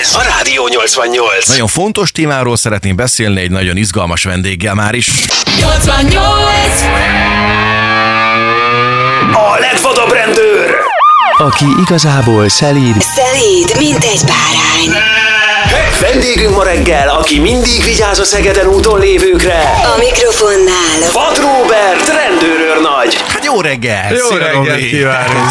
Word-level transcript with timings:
Ez 0.00 0.14
a 0.14 0.22
Rádió 0.22 0.68
88. 0.68 1.46
Nagyon 1.48 1.66
fontos 1.66 2.12
témáról 2.12 2.56
szeretném 2.56 2.96
beszélni 2.96 3.40
egy 3.40 3.50
nagyon 3.50 3.76
izgalmas 3.76 4.24
vendéggel 4.24 4.74
már 4.74 4.94
is. 4.94 5.08
88! 5.60 6.82
A 9.32 9.58
legvadabb 9.58 10.12
rendőr. 10.12 10.74
aki 11.36 11.64
igazából 11.80 12.48
szelíd, 12.48 13.02
Szelíd, 13.02 13.76
mint 13.78 14.04
egy 14.04 14.20
bárány. 14.26 15.02
Vendégünk 16.00 16.54
ma 16.56 16.62
reggel, 16.64 17.08
aki 17.08 17.38
mindig 17.40 17.82
vigyáz 17.84 18.18
a 18.18 18.24
Szegeden 18.24 18.66
úton 18.66 19.00
lévőkre. 19.00 19.60
A 19.94 19.98
mikrofonnál 19.98 20.98
Vad 21.12 21.36
Róbert, 21.38 22.06
rendőrőrnagy. 22.08 23.14
Hát 23.28 23.44
jó 23.44 23.60
reggel! 23.60 24.12
Jó 24.14 24.36
Robi! 24.36 24.88
kívánunk! 24.88 25.50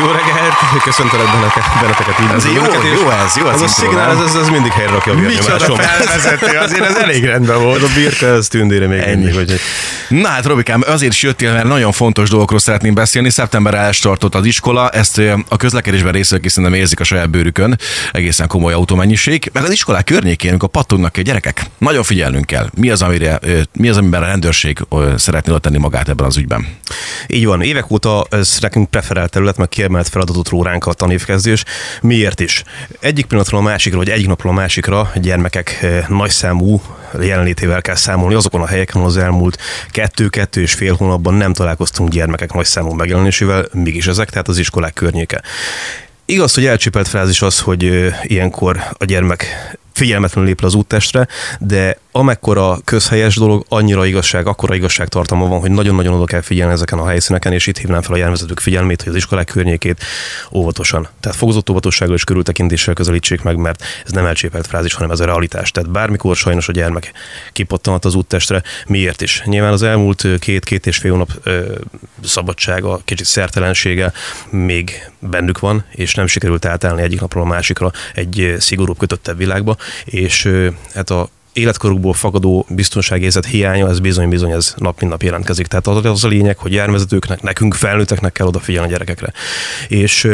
Jó 0.00 0.06
reggelt! 0.06 0.82
Köszöntelek 0.84 1.26
benneteket, 1.32 1.80
benneteket 1.80 2.14
így. 2.20 2.26
Ez 2.36 2.44
jó, 2.44 2.62
jó 3.02 3.10
ez, 3.10 3.36
jó 3.36 3.46
ez 3.48 3.54
Az 3.54 3.62
a 3.62 3.68
szignál, 3.68 4.12
nem? 4.14 4.26
ez, 4.26 4.34
ez, 4.34 4.48
mindig 4.48 4.72
helyre 4.72 4.90
rakja 4.90 5.12
a 5.12 5.16
Micsoda 5.16 5.76
felvezető, 5.76 6.58
azért 6.58 6.84
ez 6.84 6.96
elég 6.96 7.24
rendben 7.24 7.62
volt. 7.62 7.76
Ez 7.76 7.82
a 7.82 7.92
birka, 7.94 8.26
ez 8.26 8.48
tündére 8.48 8.86
még 8.86 9.00
Ennyi. 9.00 9.14
mindig. 9.14 9.34
Hogy 9.34 9.60
Na 10.08 10.28
hát 10.28 10.46
Robikám, 10.46 10.82
azért 10.86 11.12
is 11.12 11.22
jöttél, 11.22 11.52
mert 11.52 11.66
nagyon 11.66 11.92
fontos 11.92 12.28
dolgokról 12.28 12.58
szeretném 12.58 12.94
beszélni. 12.94 13.30
Szeptember 13.30 13.74
elstartott 13.74 14.34
az 14.34 14.44
iskola, 14.44 14.88
ezt 14.90 15.20
a 15.48 15.56
közlekedésben 15.56 16.12
részvevők 16.12 16.44
is 16.44 16.52
szerintem 16.52 16.80
érzik 16.80 17.00
a 17.00 17.04
saját 17.04 17.30
bőrükön, 17.30 17.78
egészen 18.12 18.46
komoly 18.46 18.72
autómennyiség. 19.10 19.50
Meg 19.52 19.62
az 19.62 19.70
iskolák 19.70 20.04
környékén, 20.04 20.50
amikor 20.50 20.68
pattognak 20.68 21.16
a 21.16 21.20
gyerekek, 21.20 21.64
nagyon 21.78 22.02
figyelnünk 22.02 22.46
kell. 22.46 22.70
Mi 22.74 22.90
az, 22.90 23.02
amire, 23.02 23.40
mi 23.72 23.88
az 23.88 23.96
amiben 23.96 24.22
a 24.22 24.26
rendőrség 24.26 24.78
szeretné 25.16 25.54
tenni 25.60 25.78
magát 25.78 26.08
ebben 26.08 26.26
az 26.26 26.36
ügyben? 26.36 26.66
Így 27.26 27.46
van, 27.46 27.62
évek 27.62 27.90
óta 27.90 28.26
ez 28.30 28.58
nekünk 28.60 28.90
preferált 28.90 29.30
terület, 29.30 29.56
meg 29.56 29.68
kiemelt 29.68 30.08
feladatot 30.08 30.48
ró 30.48 30.62
ránk 30.62 30.86
a 30.86 30.92
tanévkezdés. 30.92 31.64
Miért 32.02 32.40
is? 32.40 32.64
Egyik 33.00 33.26
pillanatról 33.26 33.60
a 33.60 33.62
másikra, 33.62 33.98
vagy 33.98 34.10
egyik 34.10 34.26
napról 34.26 34.52
a 34.52 34.54
másikra 34.54 35.10
gyermekek 35.14 35.78
eh, 35.80 36.04
nagyszámú 36.08 36.82
jelenlétével 37.20 37.80
kell 37.80 37.94
számolni 37.94 38.34
azokon 38.34 38.60
a 38.60 38.66
helyeken, 38.66 39.02
az 39.02 39.16
elmúlt 39.16 39.58
kettő-kettő 39.90 40.60
és 40.60 40.72
fél 40.72 40.94
hónapban 40.94 41.34
nem 41.34 41.52
találkoztunk 41.52 42.10
gyermekek 42.10 42.52
nagyszámú 42.52 42.92
megjelenésével, 42.92 43.66
mégis 43.72 44.06
ezek, 44.06 44.30
tehát 44.30 44.48
az 44.48 44.58
iskolák 44.58 44.92
környéke. 44.92 45.42
Igaz, 46.30 46.54
hogy 46.54 46.66
elcsépelt 46.66 47.08
frázis 47.08 47.42
az, 47.42 47.60
hogy 47.60 48.12
ilyenkor 48.22 48.80
a 48.98 49.04
gyermek 49.04 49.46
figyelmetlenül 49.92 50.48
lép 50.48 50.60
le 50.60 50.66
az 50.66 50.74
úttestre, 50.74 51.28
de 51.60 51.98
amekkora 52.12 52.78
közhelyes 52.84 53.36
dolog, 53.36 53.64
annyira 53.68 54.06
igazság, 54.06 54.46
akkora 54.46 54.74
igazságtartalma 54.74 55.46
van, 55.46 55.60
hogy 55.60 55.70
nagyon-nagyon 55.70 56.14
oda 56.14 56.24
kell 56.24 56.40
figyelni 56.40 56.72
ezeken 56.72 56.98
a 56.98 57.06
helyszíneken, 57.06 57.52
és 57.52 57.66
itt 57.66 57.78
hívnám 57.78 58.02
fel 58.02 58.14
a 58.14 58.16
járművezetők 58.16 58.60
figyelmét, 58.60 59.02
hogy 59.02 59.10
az 59.12 59.16
iskolák 59.16 59.46
környékét 59.46 60.04
óvatosan. 60.52 61.08
Tehát 61.20 61.38
fokozott 61.38 61.70
óvatossággal 61.70 62.16
és 62.16 62.24
körültekintéssel 62.24 62.94
közelítsék 62.94 63.42
meg, 63.42 63.56
mert 63.56 63.82
ez 64.04 64.10
nem 64.10 64.26
elcsépelt 64.26 64.66
frázis, 64.66 64.94
hanem 64.94 65.10
ez 65.10 65.20
a 65.20 65.24
realitás. 65.24 65.70
Tehát 65.70 65.90
bármikor 65.90 66.36
sajnos 66.36 66.68
a 66.68 66.72
gyermek 66.72 67.12
kipattanhat 67.52 68.04
az 68.04 68.14
úttestre. 68.14 68.62
Miért 68.86 69.22
is? 69.22 69.42
Nyilván 69.44 69.72
az 69.72 69.82
elmúlt 69.82 70.26
két-két 70.38 70.86
és 70.86 70.96
fél 70.96 71.10
hónap 71.10 71.30
ö, 71.42 71.74
szabadsága, 72.24 73.00
kicsit 73.04 73.26
szertelensége 73.26 74.12
még 74.50 75.10
bennük 75.18 75.58
van, 75.58 75.84
és 75.90 76.14
nem 76.14 76.26
sikerült 76.26 76.64
átállni 76.64 77.02
egyik 77.02 77.20
napról 77.20 77.42
a 77.42 77.46
másikra 77.46 77.90
egy 78.14 78.54
szigorúbb, 78.58 78.98
kötöttebb 78.98 79.36
világba, 79.36 79.76
és 80.04 80.48
hát 80.94 81.10
a 81.10 81.28
életkorukból 81.52 82.12
fakadó 82.12 82.66
biztonságérzet 82.68 83.46
hiánya, 83.46 83.88
ez 83.88 84.00
bizony-bizony 84.00 84.50
ez 84.50 84.74
nap 84.76 85.00
mint 85.00 85.12
nap 85.12 85.22
jelentkezik. 85.22 85.66
Tehát 85.66 85.86
az, 85.86 86.04
az 86.04 86.24
a 86.24 86.28
lényeg, 86.28 86.58
hogy 86.58 86.72
járművezetőknek, 86.72 87.42
nekünk 87.42 87.74
felnőtteknek 87.74 88.32
kell 88.32 88.46
odafigyelni 88.46 88.88
a 88.88 88.90
gyerekekre. 88.90 89.32
És 89.88 90.28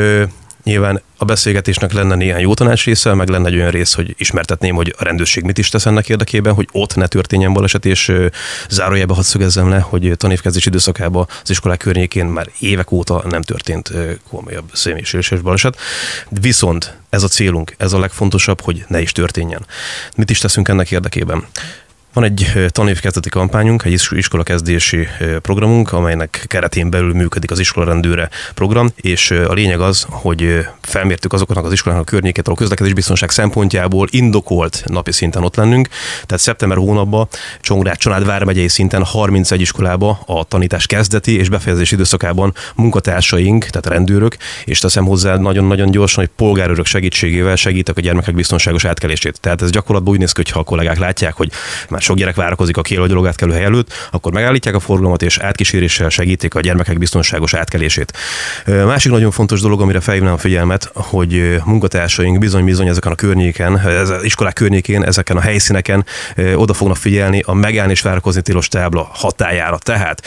Nyilván 0.66 1.02
a 1.16 1.24
beszélgetésnek 1.24 1.92
lenne 1.92 2.14
néhány 2.14 2.40
jó 2.40 2.54
tanács 2.54 2.84
része, 2.84 3.14
meg 3.14 3.28
lenne 3.28 3.48
egy 3.48 3.54
olyan 3.54 3.70
rész, 3.70 3.92
hogy 3.92 4.14
ismertetném, 4.18 4.74
hogy 4.74 4.94
a 4.98 5.04
rendőrség 5.04 5.42
mit 5.44 5.58
is 5.58 5.68
tesz 5.68 5.86
ennek 5.86 6.08
érdekében, 6.08 6.54
hogy 6.54 6.68
ott 6.72 6.94
ne 6.94 7.06
történjen 7.06 7.52
baleset, 7.52 7.84
és 7.84 8.12
zárójelbe 8.68 9.14
hadd 9.14 9.22
szögezzem 9.22 9.68
le, 9.68 9.78
hogy 9.78 10.12
tanévkezdés 10.16 10.66
időszakában 10.66 11.26
az 11.42 11.50
iskolák 11.50 11.78
környékén 11.78 12.26
már 12.26 12.48
évek 12.58 12.90
óta 12.90 13.22
nem 13.28 13.42
történt 13.42 13.92
komolyabb 14.28 14.70
személyisérülés 14.72 15.40
baleset. 15.42 15.76
Viszont 16.28 16.96
ez 17.10 17.22
a 17.22 17.28
célunk, 17.28 17.74
ez 17.76 17.92
a 17.92 17.98
legfontosabb, 17.98 18.60
hogy 18.60 18.84
ne 18.88 19.00
is 19.00 19.12
történjen. 19.12 19.66
Mit 20.16 20.30
is 20.30 20.38
teszünk 20.38 20.68
ennek 20.68 20.90
érdekében? 20.90 21.46
Van 22.16 22.24
egy 22.24 22.52
tanévkezdeti 22.68 23.28
kampányunk, 23.28 23.84
egy 23.84 23.92
is- 23.92 24.10
iskolakezdési 24.10 25.08
ö, 25.20 25.38
programunk, 25.38 25.92
amelynek 25.92 26.44
keretén 26.46 26.90
belül 26.90 27.14
működik 27.14 27.50
az 27.50 27.58
iskola 27.58 27.86
rendőre 27.86 28.28
program, 28.54 28.88
és 28.96 29.30
a 29.30 29.52
lényeg 29.52 29.80
az, 29.80 30.06
hogy 30.08 30.66
felmértük 30.80 31.32
azoknak 31.32 31.64
az 31.64 31.72
iskolának 31.72 32.06
a 32.06 32.10
környéket, 32.10 32.44
ahol 32.44 32.56
a 32.56 32.60
közlekedésbiztonság 32.60 33.30
szempontjából 33.30 34.06
indokolt 34.10 34.82
napi 34.86 35.12
szinten 35.12 35.42
ott 35.42 35.56
lennünk. 35.56 35.88
Tehát 36.26 36.42
szeptember 36.42 36.78
hónapban 36.78 37.28
Csongrád 37.60 37.96
Csanád 37.96 38.26
vármegyei 38.26 38.68
szinten 38.68 39.04
31 39.04 39.60
iskolába 39.60 40.20
a 40.26 40.44
tanítás 40.44 40.86
kezdeti 40.86 41.38
és 41.38 41.48
befejezési 41.48 41.94
időszakában 41.94 42.54
munkatársaink, 42.74 43.64
tehát 43.64 43.86
rendőrök, 43.86 44.36
és 44.64 44.78
teszem 44.78 45.04
hozzá 45.04 45.36
nagyon-nagyon 45.36 45.90
gyorsan, 45.90 46.24
hogy 46.24 46.32
polgárőrök 46.36 46.86
segítségével 46.86 47.56
segítek 47.56 47.96
a 47.96 48.00
gyermekek 48.00 48.34
biztonságos 48.34 48.84
átkelését. 48.84 49.40
Tehát 49.40 49.62
ez 49.62 49.70
gyakorlatban 49.70 50.12
úgy 50.12 50.20
néz 50.20 50.32
ki, 50.32 50.42
hogy 50.42 50.50
ha 50.50 50.60
a 50.60 50.64
kollégák 50.64 50.98
látják, 50.98 51.34
hogy 51.34 51.50
már 51.88 52.04
sok 52.06 52.16
gyerek 52.16 52.34
várakozik 52.34 52.76
a 52.76 52.82
kielő 52.82 53.26
átkelő 53.26 53.52
hely 53.52 53.64
előtt, 53.64 53.92
akkor 54.10 54.32
megállítják 54.32 54.74
a 54.74 54.80
forgalmat 54.80 55.22
és 55.22 55.38
átkíséréssel 55.38 56.08
segítik 56.08 56.54
a 56.54 56.60
gyermekek 56.60 56.98
biztonságos 56.98 57.54
átkelését. 57.54 58.12
Másik 58.66 59.12
nagyon 59.12 59.30
fontos 59.30 59.60
dolog, 59.60 59.80
amire 59.80 60.00
felhívnám 60.00 60.32
a 60.32 60.38
figyelmet, 60.38 60.90
hogy 60.94 61.60
munkatársaink 61.64 62.38
bizony-bizony 62.38 62.88
ezeken 62.88 63.12
a 63.12 63.14
környéken, 63.14 63.78
ez 63.78 64.12
iskolák 64.22 64.54
környékén, 64.54 65.04
ezeken 65.04 65.36
a 65.36 65.40
helyszíneken 65.40 66.04
oda 66.54 66.74
fognak 66.74 66.96
figyelni 66.96 67.42
a 67.46 67.54
megállni 67.54 67.92
és 67.92 68.00
várakozni 68.00 68.42
tilos 68.42 68.68
tábla 68.68 69.08
hatájára. 69.12 69.78
Tehát 69.78 70.22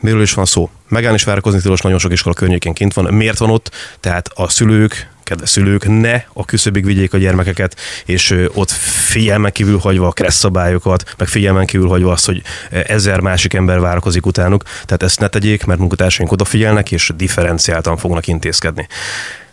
Miről 0.00 0.22
is 0.22 0.32
van 0.32 0.44
szó? 0.44 0.70
Megállni 0.88 1.16
és 1.16 1.24
várakozni 1.24 1.60
tilos 1.60 1.80
nagyon 1.80 1.98
sok 1.98 2.12
iskola 2.12 2.34
környékén 2.34 2.72
kint 2.72 2.94
van. 2.94 3.14
Miért 3.14 3.38
van 3.38 3.50
ott? 3.50 3.70
Tehát 4.00 4.30
a 4.34 4.48
szülők, 4.48 5.08
kedves 5.22 5.50
szülők, 5.50 6.00
ne 6.00 6.24
a 6.32 6.44
küszöbig 6.44 6.84
vigyék 6.84 7.14
a 7.14 7.18
gyermekeket, 7.18 7.80
és 8.04 8.48
ott 8.54 8.70
figyelmen 8.70 9.52
kívül 9.52 9.78
hagyva 9.78 10.06
a 10.06 10.12
kressz 10.12 10.38
szabályokat, 10.38 11.14
meg 11.18 11.28
figyelmen 11.28 11.66
kívül 11.66 11.88
hagyva 11.88 12.12
azt, 12.12 12.26
hogy 12.26 12.42
ezer 12.70 13.20
másik 13.20 13.54
ember 13.54 13.80
várakozik 13.80 14.26
utánuk. 14.26 14.62
Tehát 14.62 15.02
ezt 15.02 15.20
ne 15.20 15.28
tegyék, 15.28 15.64
mert 15.64 15.80
munkatársaink 15.80 16.32
odafigyelnek, 16.32 16.92
és 16.92 17.12
differenciáltan 17.16 17.96
fognak 17.96 18.26
intézkedni. 18.26 18.88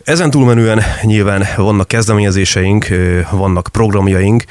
Ezen 0.03 0.29
túlmenően 0.29 0.81
nyilván 1.01 1.45
vannak 1.55 1.87
kezdeményezéseink, 1.87 2.87
vannak 3.31 3.69
programjaink, 3.71 4.43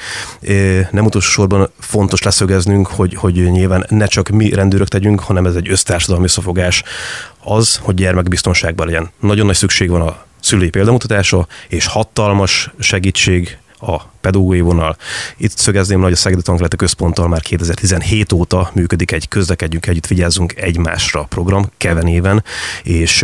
nem 0.91 1.05
utolsó 1.05 1.29
sorban 1.29 1.69
fontos 1.79 2.23
leszögeznünk, 2.23 2.87
hogy, 2.87 3.15
hogy 3.15 3.33
nyilván 3.33 3.85
ne 3.89 4.05
csak 4.05 4.29
mi 4.29 4.49
rendőrök 4.49 4.87
tegyünk, 4.87 5.19
hanem 5.19 5.45
ez 5.45 5.55
egy 5.55 5.69
össztársadalmi 5.69 6.25
összefogás 6.25 6.83
az, 7.43 7.79
hogy 7.81 7.95
gyermekbiztonságban 7.95 8.85
legyen. 8.85 9.11
Nagyon 9.19 9.45
nagy 9.45 9.55
szükség 9.55 9.89
van 9.89 10.01
a 10.01 10.25
szülői 10.39 10.69
példamutatása, 10.69 11.47
és 11.67 11.85
hatalmas 11.85 12.71
segítség 12.79 13.57
a 13.79 14.01
pedagógiai 14.21 14.61
vonal. 14.61 14.97
Itt 15.37 15.57
szögezném, 15.57 16.01
hogy 16.01 16.11
a 16.11 16.15
Szegedi 16.15 16.41
Tanklete 16.41 16.75
Központtal 16.75 17.27
már 17.27 17.41
2017 17.41 18.31
óta 18.31 18.71
működik 18.73 19.11
egy 19.11 19.27
közlekedjünk 19.27 19.87
együtt, 19.87 20.07
vigyázzunk 20.07 20.55
egymásra 20.55 21.23
program, 21.23 21.69
Keve 21.77 22.01
néven, 22.01 22.43
és 22.83 23.19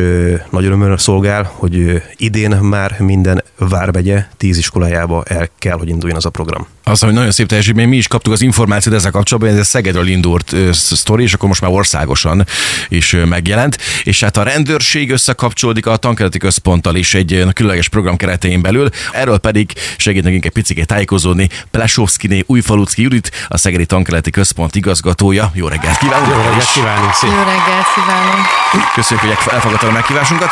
nagyon 0.49 0.63
örömmel 0.63 0.97
szolgál, 0.97 1.51
hogy 1.53 2.01
idén 2.15 2.51
már 2.51 2.95
minden 2.99 3.43
vármegye 3.57 4.25
tíz 4.37 4.57
iskolájába 4.57 5.23
el 5.23 5.49
kell, 5.59 5.77
hogy 5.77 5.89
induljon 5.89 6.17
az 6.17 6.25
a 6.25 6.29
program. 6.29 6.67
Azt 6.83 7.03
hogy 7.03 7.13
nagyon 7.13 7.31
szép 7.31 7.47
teljesítmény, 7.47 7.87
mi 7.87 7.97
is 7.97 8.07
kaptuk 8.07 8.33
az 8.33 8.41
információt 8.41 8.95
ezzel 8.95 9.11
kapcsolatban, 9.11 9.53
ez 9.53 9.59
a 9.59 9.63
Szegedről 9.63 10.07
indult 10.07 10.55
sztori, 10.71 11.23
és 11.23 11.33
akkor 11.33 11.47
most 11.47 11.61
már 11.61 11.71
országosan 11.71 12.45
is 12.87 13.15
megjelent, 13.29 13.77
és 14.03 14.19
hát 14.19 14.37
a 14.37 14.43
rendőrség 14.43 15.11
összekapcsolódik 15.11 15.85
a 15.85 15.97
tankereti 15.97 16.37
központtal 16.37 16.95
is 16.95 17.13
egy 17.13 17.45
különleges 17.53 17.89
program 17.89 18.15
keretein 18.15 18.61
belül, 18.61 18.89
erről 19.11 19.37
pedig 19.37 19.73
segít 19.97 20.23
nekünk 20.23 20.45
egy 20.45 20.51
picit 20.51 20.75
tájékozódni 20.87 21.49
Pelesovszkiné 21.71 22.43
Újfalucki 22.45 23.01
Judit, 23.01 23.31
a 23.47 23.57
Szegedi 23.57 23.85
Tankereti 23.85 24.29
Központ 24.29 24.75
igazgatója. 24.75 25.51
Jó 25.53 25.67
reggelt 25.67 25.97
kívánunk! 25.97 26.31
Jó 26.31 26.37
reggelt 26.37 26.61
És 26.61 26.71
kívánunk, 26.73 27.13
szép! 27.13 27.29
Jó 27.29 27.37
reggelt 27.37 27.87
kívánok! 27.95 28.45
Köszönjük, 28.93 29.25
hogy 29.25 29.53
elfogadtad 29.53 29.89
a 29.89 29.91
meghívásunkat. 29.91 30.49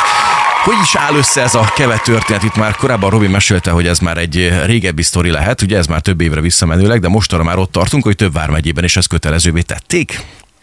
Hogy 0.64 0.76
is 0.82 0.94
áll 0.94 1.14
össze 1.14 1.42
ez 1.42 1.54
a 1.54 1.72
kevet 1.74 2.02
történet? 2.02 2.42
Itt 2.42 2.56
már 2.56 2.76
korábban 2.76 3.10
Robi 3.10 3.26
mesélte, 3.26 3.70
hogy 3.70 3.86
ez 3.86 3.98
már 3.98 4.18
egy 4.18 4.52
régebbi 4.64 5.02
sztori 5.02 5.30
lehet, 5.30 5.62
ugye 5.62 5.76
ez 5.76 5.86
már 5.86 6.00
több 6.00 6.20
évre 6.20 6.40
visszamenőleg, 6.40 7.00
de 7.00 7.08
mostanra 7.08 7.44
már 7.44 7.58
ott 7.58 7.72
tartunk, 7.72 8.04
hogy 8.04 8.16
több 8.16 8.32
vármegyében 8.32 8.84
is 8.84 8.96
ezt 8.96 9.08
kötelezővé 9.08 9.60
tették. 9.60 10.20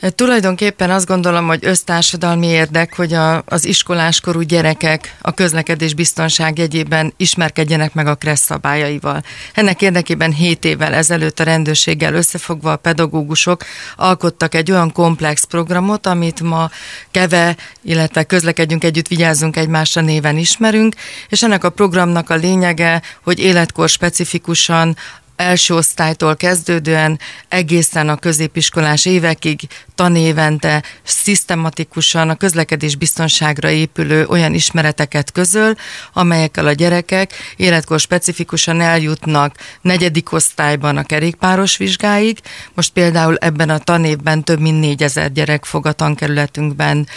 Tulajdonképpen 0.09 0.89
azt 0.89 1.05
gondolom, 1.05 1.47
hogy 1.47 1.65
össztársadalmi 1.65 2.47
érdek, 2.47 2.95
hogy 2.95 3.13
a, 3.13 3.44
az 3.45 3.65
iskoláskorú 3.65 4.41
gyerekek 4.41 5.17
a 5.21 5.31
közlekedés 5.31 5.94
biztonság 5.94 6.57
jegyében 6.57 7.13
ismerkedjenek 7.17 7.94
meg 7.94 8.07
a 8.07 8.15
KRESZ 8.15 8.44
szabályaival. 8.44 9.23
Ennek 9.53 9.81
érdekében 9.81 10.31
7 10.31 10.65
évvel 10.65 10.94
ezelőtt 10.94 11.39
a 11.39 11.44
rendőrséggel 11.44 12.13
összefogva 12.13 12.71
a 12.71 12.75
pedagógusok 12.75 13.63
alkottak 13.95 14.55
egy 14.55 14.71
olyan 14.71 14.91
komplex 14.91 15.44
programot, 15.44 16.05
amit 16.05 16.41
ma 16.41 16.69
keve, 17.11 17.55
illetve 17.81 18.23
közlekedjünk 18.23 18.83
együtt, 18.83 19.07
vigyázzunk 19.07 19.57
egymásra 19.57 20.01
néven 20.01 20.38
ismerünk, 20.38 20.95
és 21.29 21.44
ennek 21.44 21.63
a 21.63 21.69
programnak 21.69 22.29
a 22.29 22.35
lényege, 22.35 23.01
hogy 23.23 23.39
életkor 23.39 23.89
specifikusan 23.89 24.95
első 25.35 25.74
osztálytól 25.74 26.35
kezdődően 26.35 27.19
egészen 27.47 28.09
a 28.09 28.18
középiskolás 28.18 29.06
évekig 29.06 29.59
tanévente 29.95 30.83
szisztematikusan 31.03 32.30
a 32.30 32.35
közlekedés 32.35 32.95
biztonságra 32.95 33.69
épülő 33.69 34.25
olyan 34.25 34.53
ismereteket 34.53 35.31
közöl, 35.31 35.75
amelyekkel 36.13 36.68
a 36.68 36.71
gyerekek 36.71 37.33
életkor 37.56 38.00
specifikusan 38.00 38.81
eljutnak 38.81 39.56
negyedik 39.81 40.31
osztályban 40.31 40.97
a 40.97 41.03
kerékpáros 41.03 41.77
vizsgáig. 41.77 42.39
Most 42.74 42.91
például 42.91 43.36
ebben 43.36 43.69
a 43.69 43.77
tanévben 43.77 44.44
több 44.44 44.59
mint 44.59 44.79
négyezer 44.79 45.31
gyerek 45.31 45.65
fog 45.65 45.86
a 45.86 45.91
tankerületünkben 45.91 47.07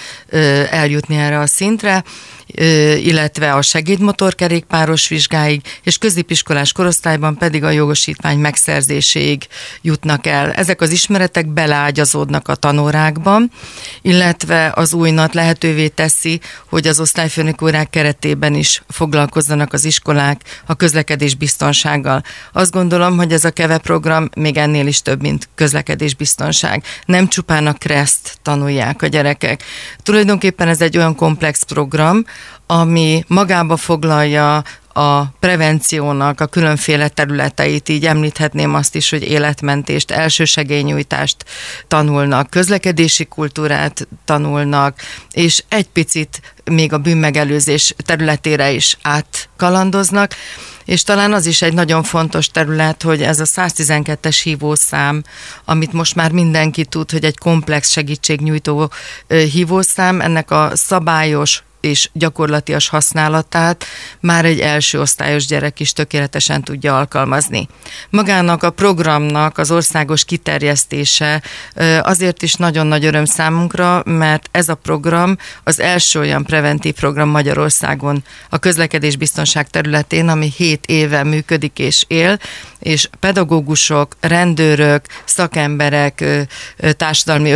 eljutni 0.70 1.16
erre 1.16 1.38
a 1.38 1.46
szintre, 1.46 2.04
illetve 3.02 3.52
a 3.52 3.62
segédmotorkerékpáros 3.62 5.08
vizsgáig, 5.08 5.60
és 5.82 5.98
középiskolás 5.98 6.72
korosztályban 6.72 7.36
pedig 7.36 7.64
a 7.64 7.70
jogosítvány 7.70 8.38
megszerzéséig 8.38 9.46
jutnak 9.82 10.26
el. 10.26 10.52
Ezek 10.52 10.80
az 10.80 10.90
ismeretek 10.90 11.46
beleágyazódnak 11.46 12.48
a 12.48 12.54
tanórákban, 12.54 13.50
illetve 14.02 14.72
az 14.74 14.94
új 14.94 15.10
NAT 15.10 15.34
lehetővé 15.34 15.88
teszi, 15.88 16.40
hogy 16.68 16.86
az 16.86 17.00
osztályfőnök 17.00 17.62
órák 17.62 17.90
keretében 17.90 18.54
is 18.54 18.82
foglalkozzanak 18.88 19.72
az 19.72 19.84
iskolák 19.84 20.40
a 20.66 20.74
közlekedés 20.74 21.34
biztonsággal. 21.34 22.22
Azt 22.52 22.72
gondolom, 22.72 23.16
hogy 23.16 23.32
ez 23.32 23.44
a 23.44 23.50
KEVE 23.50 23.78
program 23.78 24.28
még 24.36 24.56
ennél 24.56 24.86
is 24.86 25.02
több, 25.02 25.20
mint 25.20 25.48
közlekedés 25.54 26.14
biztonság. 26.14 26.82
Nem 27.04 27.28
csupán 27.28 27.66
a 27.66 27.72
KRESzt 27.72 28.38
tanulják 28.42 29.02
a 29.02 29.06
gyerekek. 29.06 29.62
Tulajdonképpen 30.02 30.68
ez 30.68 30.80
egy 30.80 30.96
olyan 30.96 31.14
komplex 31.14 31.62
program, 31.62 32.24
ami 32.66 33.24
magába 33.26 33.76
foglalja 33.76 34.62
a 34.96 35.24
prevenciónak 35.24 36.40
a 36.40 36.46
különféle 36.46 37.08
területeit, 37.08 37.88
így 37.88 38.06
említhetném 38.06 38.74
azt 38.74 38.94
is, 38.94 39.10
hogy 39.10 39.22
életmentést, 39.22 40.10
elsősegélynyújtást 40.10 41.44
tanulnak, 41.88 42.50
közlekedési 42.50 43.24
kultúrát 43.24 44.08
tanulnak, 44.24 45.00
és 45.30 45.62
egy 45.68 45.88
picit 45.88 46.40
még 46.64 46.92
a 46.92 46.98
bűnmegelőzés 46.98 47.94
területére 48.04 48.70
is 48.70 48.98
átkalandoznak, 49.02 50.34
és 50.84 51.02
talán 51.02 51.32
az 51.32 51.46
is 51.46 51.62
egy 51.62 51.74
nagyon 51.74 52.02
fontos 52.02 52.48
terület, 52.48 53.02
hogy 53.02 53.22
ez 53.22 53.40
a 53.40 53.44
112-es 53.44 54.40
hívószám, 54.42 55.22
amit 55.64 55.92
most 55.92 56.14
már 56.14 56.32
mindenki 56.32 56.84
tud, 56.84 57.10
hogy 57.10 57.24
egy 57.24 57.38
komplex 57.38 57.90
segítségnyújtó 57.90 58.90
hívószám, 59.28 60.20
ennek 60.20 60.50
a 60.50 60.70
szabályos 60.74 61.62
és 61.86 62.10
gyakorlatias 62.12 62.88
használatát 62.88 63.84
már 64.20 64.44
egy 64.44 64.60
első 64.60 65.00
osztályos 65.00 65.46
gyerek 65.46 65.80
is 65.80 65.92
tökéletesen 65.92 66.62
tudja 66.62 66.98
alkalmazni. 66.98 67.68
Magának 68.10 68.62
a 68.62 68.70
programnak 68.70 69.58
az 69.58 69.70
országos 69.70 70.24
kiterjesztése 70.24 71.42
azért 72.02 72.42
is 72.42 72.54
nagyon 72.54 72.86
nagy 72.86 73.04
öröm 73.04 73.24
számunkra, 73.24 74.02
mert 74.04 74.48
ez 74.50 74.68
a 74.68 74.74
program 74.74 75.36
az 75.64 75.80
első 75.80 76.18
olyan 76.18 76.44
preventív 76.44 76.94
program 76.94 77.28
Magyarországon 77.28 78.24
a 78.50 78.58
közlekedésbiztonság 78.58 79.68
területén, 79.68 80.28
ami 80.28 80.52
7 80.56 80.86
éve 80.86 81.24
működik 81.24 81.78
és 81.78 82.04
él, 82.08 82.38
és 82.78 83.08
pedagógusok, 83.20 84.16
rendőrök, 84.20 85.04
szakemberek 85.24 86.24
társadalmi 86.96 87.54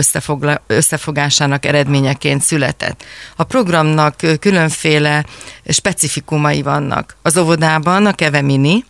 összefogásának 0.66 1.64
eredményeként 1.64 2.42
született. 2.42 3.04
A 3.36 3.44
programnak 3.44 4.19
különféle 4.40 5.25
specifikumai 5.69 6.62
vannak. 6.62 7.17
Az 7.22 7.37
óvodában 7.37 8.06
a 8.06 8.12
Keve 8.12 8.40
Mini, 8.40 8.84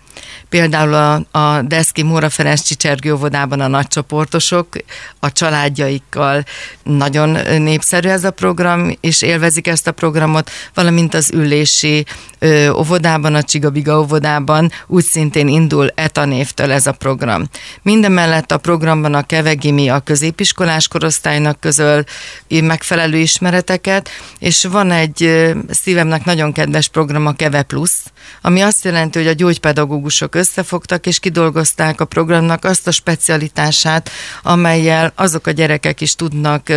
Például 0.51 0.95
a, 0.95 1.39
a 1.39 1.63
Deszki 1.63 2.03
Móra 2.03 2.29
Ferenc 2.29 2.63
Csicsergő 2.63 3.13
óvodában 3.13 3.61
a 3.61 3.67
nagycsoportosok 3.67 4.67
a 5.19 5.33
családjaikkal 5.33 6.45
nagyon 6.83 7.61
népszerű 7.61 8.09
ez 8.09 8.25
a 8.25 8.31
program, 8.31 8.97
és 9.01 9.23
élvezik 9.23 9.67
ezt 9.67 9.87
a 9.87 9.93
programot, 9.93 10.51
valamint 10.75 11.15
az 11.15 11.31
ülési 11.33 12.05
ö, 12.39 12.71
óvodában, 12.71 13.35
a 13.35 13.43
Csigabiga 13.43 14.01
óvodában 14.01 14.71
úgy 14.87 15.05
szintén 15.05 15.49
indul 15.49 15.93
ETA 15.95 16.25
névtől 16.25 16.73
ez 16.73 16.87
a 16.87 16.93
program. 16.93 17.49
Mindemellett 17.83 18.53
a 18.53 18.59
programban 18.59 19.15
a 19.15 19.23
Kevegimi 19.23 19.89
a 19.89 20.01
középiskolás 20.01 20.89
korosztálynak 20.89 21.61
közöl 21.61 22.05
megfelelő 22.49 23.19
ismereteket, 23.19 24.09
és 24.39 24.65
van 24.65 24.91
egy 24.91 25.51
szívemnek 25.71 26.25
nagyon 26.25 26.53
kedves 26.53 26.89
program, 26.89 27.27
a 27.27 27.33
Keve 27.33 27.63
Plus, 27.63 27.91
ami 28.43 28.61
azt 28.61 28.85
jelenti, 28.85 29.19
hogy 29.19 29.29
a 29.29 29.33
gyógypedagógusok 29.33 30.35
összefogtak 30.41 31.07
és 31.07 31.19
kidolgozták 31.19 32.01
a 32.01 32.05
programnak 32.05 32.65
azt 32.65 32.87
a 32.87 32.91
specialitását, 32.91 34.11
amelyel 34.43 35.13
azok 35.15 35.47
a 35.47 35.51
gyerekek 35.51 36.01
is 36.01 36.15
tudnak 36.15 36.69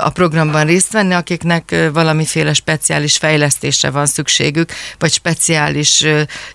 a 0.00 0.10
programban 0.10 0.66
részt 0.66 0.92
venni, 0.92 1.14
akiknek 1.14 1.90
valamiféle 1.92 2.52
speciális 2.52 3.16
fejlesztésre 3.16 3.90
van 3.90 4.06
szükségük, 4.06 4.72
vagy 4.98 5.12
speciális 5.12 6.04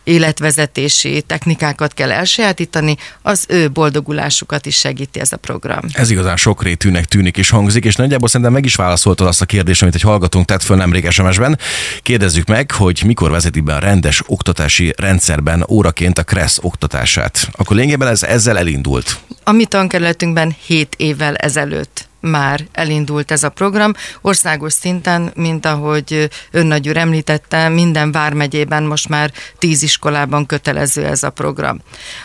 életvezetési 0.04 1.22
technikákat 1.22 1.94
kell 1.94 2.12
elsajátítani, 2.12 2.98
az 3.22 3.46
ő 3.48 3.70
boldogulásukat 3.70 4.66
is 4.66 4.76
segíti 4.76 5.20
ez 5.20 5.32
a 5.32 5.38
program. 5.38 5.82
Ez 5.92 6.10
igazán 6.10 6.38
sokrétűnek 6.38 7.06
tűnik 7.06 7.38
és 7.38 7.50
hangzik, 7.50 7.86
és 7.86 7.96
nagyjából 7.96 8.28
szerintem 8.28 8.54
meg 8.54 8.66
is 8.66 8.76
válaszoltad 8.76 9.28
azt 9.28 9.42
a 9.42 9.46
kérdést, 9.46 9.82
amit 9.82 9.96
egy 9.96 10.02
hallgatónk 10.02 10.46
tett 10.46 10.64
föl 10.64 10.78
nemrég 10.78 11.10
SMS-ben. 11.10 11.60
Kérdezzük 12.02 12.48
meg, 12.48 12.72
hogy 12.72 13.02
mikor 13.06 13.32
vezeti 13.32 13.60
be 13.60 13.76
a 13.76 13.80
rendes 13.80 14.24
oktatási 14.26 14.94
rendszerben 14.98 15.66
óraként 15.70 16.18
a 16.18 16.24
KRESZ 16.28 16.60
oktatását. 16.62 17.50
Akkor 17.52 17.76
lényegében 17.76 18.08
ez 18.08 18.24
ezzel 18.24 18.58
elindult. 18.58 19.20
A 19.44 19.52
mi 19.52 19.66
tankerületünkben 19.66 20.56
7 20.66 20.96
évvel 20.98 21.36
ezelőtt 21.36 22.08
már 22.20 22.68
elindult 22.72 23.32
ez 23.32 23.44
a 23.44 23.50
program. 23.50 23.94
Országos 24.22 24.74
szinten, 24.74 25.32
mint 25.36 25.66
ahogy 25.66 26.30
önnagyúr 26.52 26.98
említette, 26.98 27.70
minden 27.70 28.12
vármegyében 28.12 28.84
most 28.84 29.10
már 29.10 29.32
tíz 29.58 29.82
iskolában 29.82 30.46
kötelező 30.46 31.06
ez 31.06 31.24
a 31.24 31.30
program. 31.30 31.82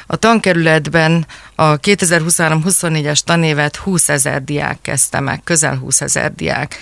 A 0.06 0.16
tankerületben 0.16 1.26
a 1.54 1.80
2023-24-es 1.80 3.18
tanévet 3.18 3.76
20 3.76 4.08
ezer 4.08 4.44
diák 4.44 4.78
kezdte 4.82 5.20
meg, 5.20 5.40
közel 5.44 5.76
20 5.76 6.00
ezer 6.00 6.34
diák. 6.34 6.76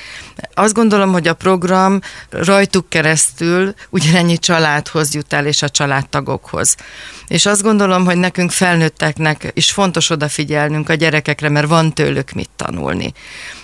Azt 0.54 0.75
gondolom, 0.75 1.12
hogy 1.12 1.28
a 1.28 1.34
program 1.34 2.00
rajtuk 2.31 2.88
keresztül 2.88 3.75
ugyanennyi 3.90 4.38
családhoz 4.38 5.14
jut 5.14 5.32
el, 5.32 5.46
és 5.46 5.62
a 5.62 5.69
családtagokhoz. 5.69 6.76
És 7.28 7.46
azt 7.46 7.62
gondolom, 7.62 8.04
hogy 8.04 8.16
nekünk 8.16 8.50
felnőtteknek 8.50 9.50
is 9.54 9.70
fontos 9.70 10.11
odafigyelnünk 10.11 10.88
a 10.88 10.94
gyerekekre, 10.94 11.49
mert 11.49 11.68
van 11.68 11.92
tőlük 11.92 12.32
mit 12.32 12.50
tanulni. 12.56 13.12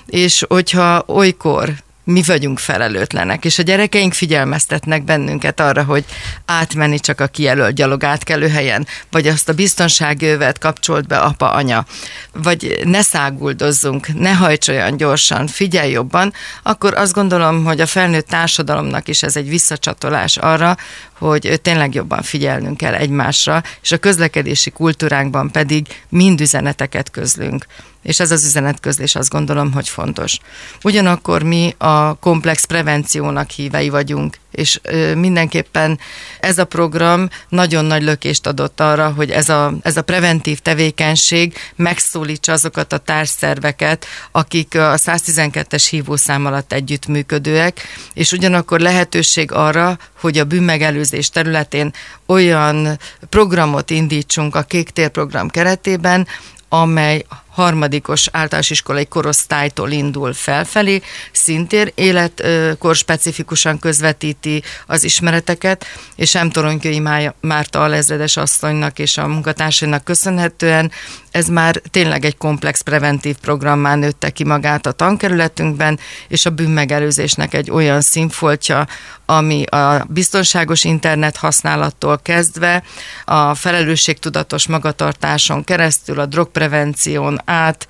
És 0.07 0.45
hogyha 0.49 1.05
olykor 1.07 1.73
mi 2.07 2.23
vagyunk 2.27 2.59
felelőtlenek, 2.59 3.45
és 3.45 3.59
a 3.59 3.63
gyerekeink 3.63 4.13
figyelmeztetnek 4.13 5.05
bennünket 5.05 5.61
arra, 5.61 5.85
hogy 5.85 6.05
átmenni 6.45 6.99
csak 6.99 7.21
a 7.21 7.27
kijelölt 7.27 7.75
gyalog 7.75 8.05
átkelő 8.05 8.49
helyen, 8.49 8.87
vagy 9.11 9.27
azt 9.27 9.49
a 9.49 9.53
biztonságövet 9.53 10.59
kapcsolt 10.59 11.07
be 11.07 11.19
apa, 11.19 11.51
anya, 11.51 11.87
vagy 12.33 12.81
ne 12.85 13.03
száguldozzunk, 13.03 14.09
ne 14.15 14.35
hajts 14.35 14.69
olyan 14.69 14.97
gyorsan, 14.97 15.47
figyelj 15.47 15.91
jobban, 15.91 16.33
akkor 16.63 16.95
azt 16.95 17.13
gondolom, 17.13 17.65
hogy 17.65 17.81
a 17.81 17.87
felnőtt 17.87 18.29
társadalomnak 18.29 19.09
is 19.09 19.23
ez 19.23 19.37
egy 19.37 19.49
visszacsatolás 19.49 20.37
arra, 20.37 20.77
hogy 21.19 21.61
tényleg 21.63 21.95
jobban 21.95 22.23
figyelnünk 22.23 22.77
kell 22.77 22.95
egymásra, 22.95 23.63
és 23.83 23.93
a 23.93 23.99
közlekedési 23.99 24.71
kultúránkban 24.71 25.51
pedig 25.51 25.87
mind 26.09 26.41
üzeneteket 26.41 27.11
közlünk 27.11 27.67
és 28.07 28.21
ez 28.21 28.31
az 28.31 28.45
üzenetközlés 28.45 29.15
azt 29.15 29.31
gondolom, 29.31 29.73
hogy 29.73 29.89
fontos. 29.89 30.39
Ugyanakkor 30.83 31.43
mi 31.43 31.75
a 31.79 32.15
komplex 32.15 32.65
prevenciónak 32.65 33.51
hívei 33.51 33.89
vagyunk, 33.89 34.37
és 34.51 34.81
mindenképpen 35.15 35.99
ez 36.41 36.59
a 36.59 36.65
program 36.65 37.29
nagyon 37.49 37.85
nagy 37.85 38.03
lökést 38.03 38.47
adott 38.47 38.81
arra, 38.81 39.13
hogy 39.17 39.31
ez 39.31 39.49
a, 39.49 39.73
ez 39.83 39.97
a 39.97 40.03
preventív 40.03 40.59
tevékenység 40.59 41.55
megszólítsa 41.77 42.53
azokat 42.53 42.93
a 42.93 42.99
társszerveket, 42.99 44.07
akik 44.33 44.75
a 44.75 44.97
112-es 44.97 45.87
hívószám 45.91 46.47
alatt 46.47 46.73
együttműködőek, 46.73 47.81
és 48.15 48.33
ugyanakkor 48.33 48.81
lehetőség 48.81 49.53
arra, 49.53 49.99
hogy 50.21 50.39
a 50.39 50.45
bűnmegelőzés 50.45 51.29
területén 51.29 51.93
olyan 52.27 52.99
programot 53.29 53.91
indítsunk 53.91 54.55
a 54.55 54.63
Kék 54.63 54.91
Tér 54.91 55.09
program 55.09 55.49
keretében, 55.49 56.27
amely 56.69 57.25
harmadikos 57.57 58.29
általános 58.33 58.71
iskolai 58.71 59.07
korosztálytól 59.07 59.91
indul 59.91 60.33
felfelé, 60.33 61.03
szintén 61.33 61.91
életkor 61.95 62.97
specifikusan 62.97 63.79
közvetíti 63.79 64.63
az 64.87 65.05
ismereteket, 65.05 65.85
és 66.17 66.41
M. 66.41 66.49
Toronykői 66.49 67.03
Márta 67.41 67.83
alezredes 67.83 68.37
asszonynak 68.37 68.99
és 68.99 69.19
a 69.19 69.27
munkatársainak 69.27 70.05
köszönhetően 70.05 70.93
ez 71.37 71.49
már 71.49 71.83
tényleg 71.91 72.25
egy 72.25 72.37
komplex 72.37 72.81
preventív 72.81 73.37
programmá 73.37 73.95
nőtte 73.95 74.31
ki 74.31 74.45
magát 74.45 74.87
a 74.87 74.93
tankerületünkben, 74.93 75.99
és 76.29 76.47
a 76.47 76.51
bűnmegelőzésnek 76.51 77.55
egy 77.55 77.71
olyan 77.71 78.01
színfoltja, 78.01 78.87
ami 79.27 79.65
a 79.65 80.07
biztonságos 80.09 80.85
internet 80.85 81.37
használattól 81.37 82.19
kezdve 82.23 82.83
a 83.25 83.55
felelősségtudatos 83.55 84.67
magatartáson 84.67 85.65
keresztül, 85.65 86.21
a 86.21 86.27
drogprevención 86.27 87.41
át 87.47 87.87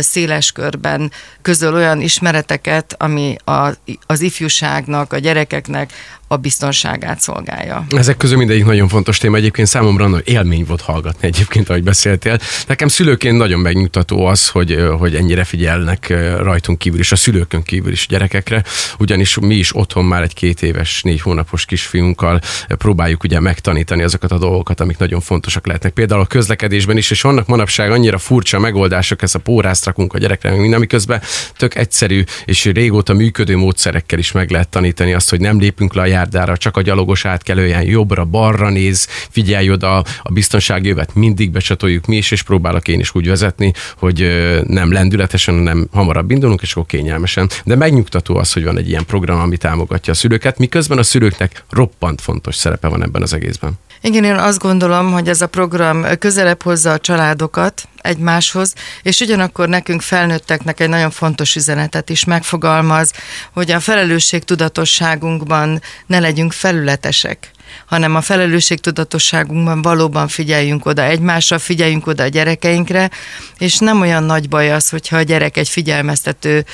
széles 0.00 0.52
körben 0.52 1.12
közöl 1.42 1.74
olyan 1.74 2.00
ismereteket, 2.00 2.94
ami 2.98 3.36
a, 3.44 3.68
az 4.06 4.20
ifjúságnak, 4.20 5.12
a 5.12 5.18
gyerekeknek 5.18 5.92
a 6.28 6.36
biztonságát 6.36 7.20
szolgálja. 7.20 7.86
Ezek 7.96 8.16
közül 8.16 8.36
mindegyik 8.36 8.64
nagyon 8.64 8.88
fontos 8.88 9.18
téma. 9.18 9.36
Egyébként 9.36 9.68
számomra 9.68 10.06
nagy 10.06 10.28
élmény 10.28 10.64
volt 10.64 10.80
hallgatni 10.80 11.26
egyébként, 11.26 11.68
ahogy 11.68 11.82
beszéltél. 11.82 12.38
Nekem 12.66 12.88
szülőként 12.88 13.38
nagyon 13.38 13.60
megnyugtató 13.60 14.26
az, 14.26 14.48
hogy, 14.48 14.86
hogy 14.98 15.14
ennyire 15.14 15.44
figyelnek 15.44 16.08
rajtunk 16.38 16.78
kívül 16.78 16.98
is, 16.98 17.12
a 17.12 17.16
szülőkön 17.16 17.62
kívül 17.62 17.92
is 17.92 18.06
gyerekekre, 18.06 18.62
ugyanis 18.98 19.38
mi 19.38 19.54
is 19.54 19.76
otthon 19.76 20.04
már 20.04 20.22
egy 20.22 20.34
két 20.34 20.62
éves, 20.62 21.02
négy 21.02 21.20
hónapos 21.20 21.64
kisfiunkkal 21.64 22.40
próbáljuk 22.68 23.22
ugye 23.22 23.40
megtanítani 23.40 24.02
azokat 24.02 24.32
a 24.32 24.38
dolgokat, 24.38 24.80
amik 24.80 24.98
nagyon 24.98 25.20
fontosak 25.20 25.66
lehetnek. 25.66 25.92
Például 25.92 26.20
a 26.20 26.26
közlekedésben 26.26 26.96
is, 26.96 27.10
és 27.10 27.20
vannak 27.20 27.46
manapság 27.46 27.90
annyira 27.90 28.18
furcsa 28.18 28.58
megoldások, 28.58 29.22
ez 29.22 29.34
a 29.34 29.38
pórászt 29.38 29.84
rakunk 29.84 30.14
a 30.14 30.18
gyerekre, 30.18 30.50
minden, 30.50 30.80
miközben 30.80 31.20
tök 31.56 31.74
egyszerű 31.74 32.24
és 32.44 32.64
régóta 32.64 33.12
működő 33.12 33.56
módszerekkel 33.56 34.18
is 34.18 34.32
meg 34.32 34.50
lehet 34.50 34.68
tanítani 34.68 35.12
azt, 35.12 35.30
hogy 35.30 35.40
nem 35.40 35.58
lépünk 35.58 35.94
le 35.94 36.02
a 36.02 36.06
járdára, 36.16 36.56
csak 36.56 36.76
a 36.76 36.82
gyalogos 36.82 37.24
átkelőjen 37.24 37.82
jobbra, 37.82 38.24
balra 38.24 38.70
néz, 38.70 39.06
figyelj 39.30 39.70
oda, 39.70 39.96
a 40.22 40.32
biztonsági 40.32 40.88
jövet 40.88 41.14
mindig 41.14 41.50
becsatoljuk 41.50 42.06
mi 42.06 42.16
is, 42.16 42.30
és 42.30 42.42
próbálok 42.42 42.88
én 42.88 43.00
is 43.00 43.14
úgy 43.14 43.28
vezetni, 43.28 43.72
hogy 43.98 44.18
nem 44.66 44.92
lendületesen, 44.92 45.54
hanem 45.54 45.88
hamarabb 45.92 46.30
indulunk, 46.30 46.62
és 46.62 46.72
akkor 46.72 46.86
kényelmesen. 46.86 47.48
De 47.64 47.76
megnyugtató 47.76 48.36
az, 48.36 48.52
hogy 48.52 48.64
van 48.64 48.78
egy 48.78 48.88
ilyen 48.88 49.06
program, 49.06 49.40
ami 49.40 49.56
támogatja 49.56 50.12
a 50.12 50.16
szülőket, 50.16 50.58
miközben 50.58 50.98
a 50.98 51.02
szülőknek 51.02 51.64
roppant 51.70 52.20
fontos 52.20 52.54
szerepe 52.54 52.88
van 52.88 53.02
ebben 53.02 53.22
az 53.22 53.32
egészben. 53.32 53.72
Igen, 54.00 54.24
én 54.24 54.34
azt 54.34 54.58
gondolom, 54.58 55.12
hogy 55.12 55.28
ez 55.28 55.40
a 55.40 55.46
program 55.46 56.04
közelebb 56.18 56.62
hozza 56.62 56.92
a 56.92 56.98
családokat 56.98 57.88
egymáshoz, 58.06 58.74
és 59.02 59.20
ugyanakkor 59.20 59.68
nekünk 59.68 60.02
felnőtteknek 60.02 60.80
egy 60.80 60.88
nagyon 60.88 61.10
fontos 61.10 61.56
üzenetet 61.56 62.10
is 62.10 62.24
megfogalmaz, 62.24 63.12
hogy 63.52 63.70
a 63.70 63.80
felelősség 63.80 64.44
tudatosságunkban 64.44 65.82
ne 66.06 66.18
legyünk 66.18 66.52
felületesek 66.52 67.50
hanem 67.86 68.14
a 68.14 68.20
felelősségtudatosságunkban 68.20 69.82
valóban 69.82 70.28
figyeljünk 70.28 70.86
oda 70.86 71.02
egymásra, 71.02 71.58
figyeljünk 71.58 72.06
oda 72.06 72.22
a 72.22 72.28
gyerekeinkre, 72.28 73.10
és 73.58 73.78
nem 73.78 74.00
olyan 74.00 74.22
nagy 74.22 74.48
baj 74.48 74.72
az, 74.72 74.88
hogyha 74.88 75.16
a 75.16 75.22
gyerek 75.22 75.56
egy 75.56 75.68
figyelmeztető 75.68 76.64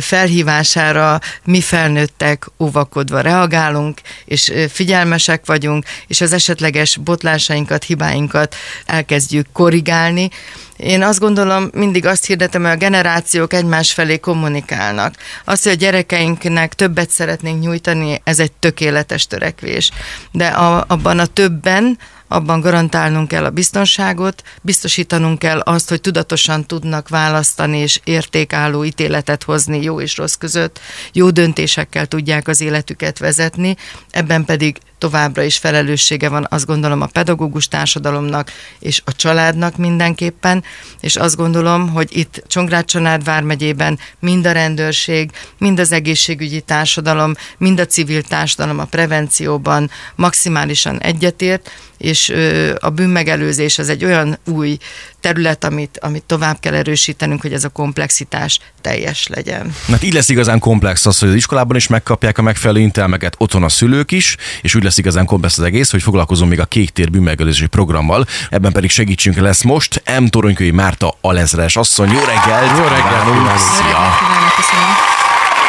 felhívására 0.00 1.20
mi 1.44 1.60
felnőttek 1.60 2.46
óvakodva 2.58 3.20
reagálunk, 3.20 4.00
és 4.24 4.52
figyelmesek 4.68 5.46
vagyunk, 5.46 5.84
és 6.06 6.20
az 6.20 6.32
esetleges 6.32 6.96
botlásainkat, 6.96 7.84
hibáinkat 7.84 8.54
elkezdjük 8.86 9.46
korrigálni, 9.52 10.30
én 10.76 11.02
azt 11.02 11.18
gondolom, 11.18 11.70
mindig 11.72 12.06
azt 12.06 12.26
hirdetem, 12.26 12.62
hogy 12.62 12.70
a 12.70 12.76
generációk 12.76 13.52
egymás 13.52 13.92
felé 13.92 14.18
kommunikálnak. 14.18 15.14
Azt, 15.44 15.62
hogy 15.62 15.72
a 15.72 15.76
gyerekeinknek 15.76 16.74
többet 16.74 17.10
szeretnénk 17.10 17.60
nyújtani, 17.60 18.20
ez 18.24 18.38
egy 18.38 18.52
tökéletes 18.52 19.26
törekvés. 19.26 19.90
De 20.32 20.46
a, 20.46 20.84
abban 20.88 21.18
a 21.18 21.26
többen, 21.26 21.98
abban 22.28 22.60
garantálnunk 22.60 23.28
kell 23.28 23.44
a 23.44 23.50
biztonságot, 23.50 24.42
biztosítanunk 24.62 25.38
kell 25.38 25.58
azt, 25.58 25.88
hogy 25.88 26.00
tudatosan 26.00 26.66
tudnak 26.66 27.08
választani 27.08 27.78
és 27.78 28.00
értékálló 28.04 28.84
ítéletet 28.84 29.42
hozni 29.42 29.82
jó 29.82 30.00
és 30.00 30.16
rossz 30.16 30.34
között, 30.34 30.80
jó 31.12 31.30
döntésekkel 31.30 32.06
tudják 32.06 32.48
az 32.48 32.60
életüket 32.60 33.18
vezetni, 33.18 33.76
ebben 34.10 34.44
pedig 34.44 34.76
továbbra 35.00 35.42
is 35.42 35.56
felelőssége 35.56 36.28
van, 36.28 36.46
azt 36.50 36.66
gondolom 36.66 37.00
a 37.00 37.06
pedagógus 37.06 37.68
társadalomnak 37.68 38.52
és 38.78 39.02
a 39.04 39.12
családnak 39.16 39.76
mindenképpen, 39.76 40.64
és 41.00 41.16
azt 41.16 41.36
gondolom, 41.36 41.88
hogy 41.88 42.16
itt 42.16 42.42
Csongrád 42.46 43.24
vármegyében 43.24 43.98
mind 44.18 44.46
a 44.46 44.52
rendőrség, 44.52 45.30
mind 45.58 45.80
az 45.80 45.92
egészségügyi 45.92 46.60
társadalom, 46.60 47.34
mind 47.58 47.80
a 47.80 47.86
civil 47.86 48.22
társadalom 48.22 48.78
a 48.78 48.84
prevencióban 48.84 49.90
maximálisan 50.14 51.00
egyetért, 51.00 51.70
és 51.98 52.32
a 52.78 52.90
bűnmegelőzés 52.90 53.78
az 53.78 53.88
egy 53.88 54.04
olyan 54.04 54.38
új 54.44 54.78
terület, 55.20 55.64
amit, 55.64 55.98
amit 55.98 56.22
tovább 56.22 56.60
kell 56.60 56.74
erősítenünk, 56.74 57.40
hogy 57.40 57.52
ez 57.52 57.64
a 57.64 57.68
komplexitás 57.68 58.58
teljes 58.80 59.26
legyen. 59.26 59.74
Hát 59.88 60.02
így 60.02 60.12
lesz 60.12 60.28
igazán 60.28 60.58
komplex 60.58 61.06
az, 61.06 61.18
hogy 61.18 61.28
az 61.28 61.34
iskolában 61.34 61.76
is 61.76 61.86
megkapják 61.86 62.38
a 62.38 62.42
megfelelő 62.42 62.80
intelmeket, 62.80 63.34
otthon 63.38 63.62
a 63.62 63.68
szülők 63.68 64.10
is, 64.10 64.36
és 64.62 64.74
úgy 64.74 64.82
lesz 64.90 64.98
igazán 64.98 65.26
komplex 65.26 65.58
az 65.58 65.64
egész, 65.64 65.90
hogy 65.90 66.02
foglalkozom 66.02 66.48
még 66.48 66.60
a 66.60 66.64
Kék 66.64 66.90
Tér 66.90 67.10
bűnmegelőzési 67.10 67.66
programmal, 67.66 68.26
ebben 68.50 68.72
pedig 68.72 68.90
segítsünk 68.90 69.36
lesz 69.36 69.62
most 69.62 70.02
M. 70.20 70.24
Toronykői 70.24 70.70
Márta 70.70 71.14
Alezres 71.20 71.76
asszony. 71.76 72.10
Jó 72.10 72.18
reggelt! 72.18 72.78
Jó 72.78 72.84
reggelt! 72.84 73.58
Szia! 73.58 75.19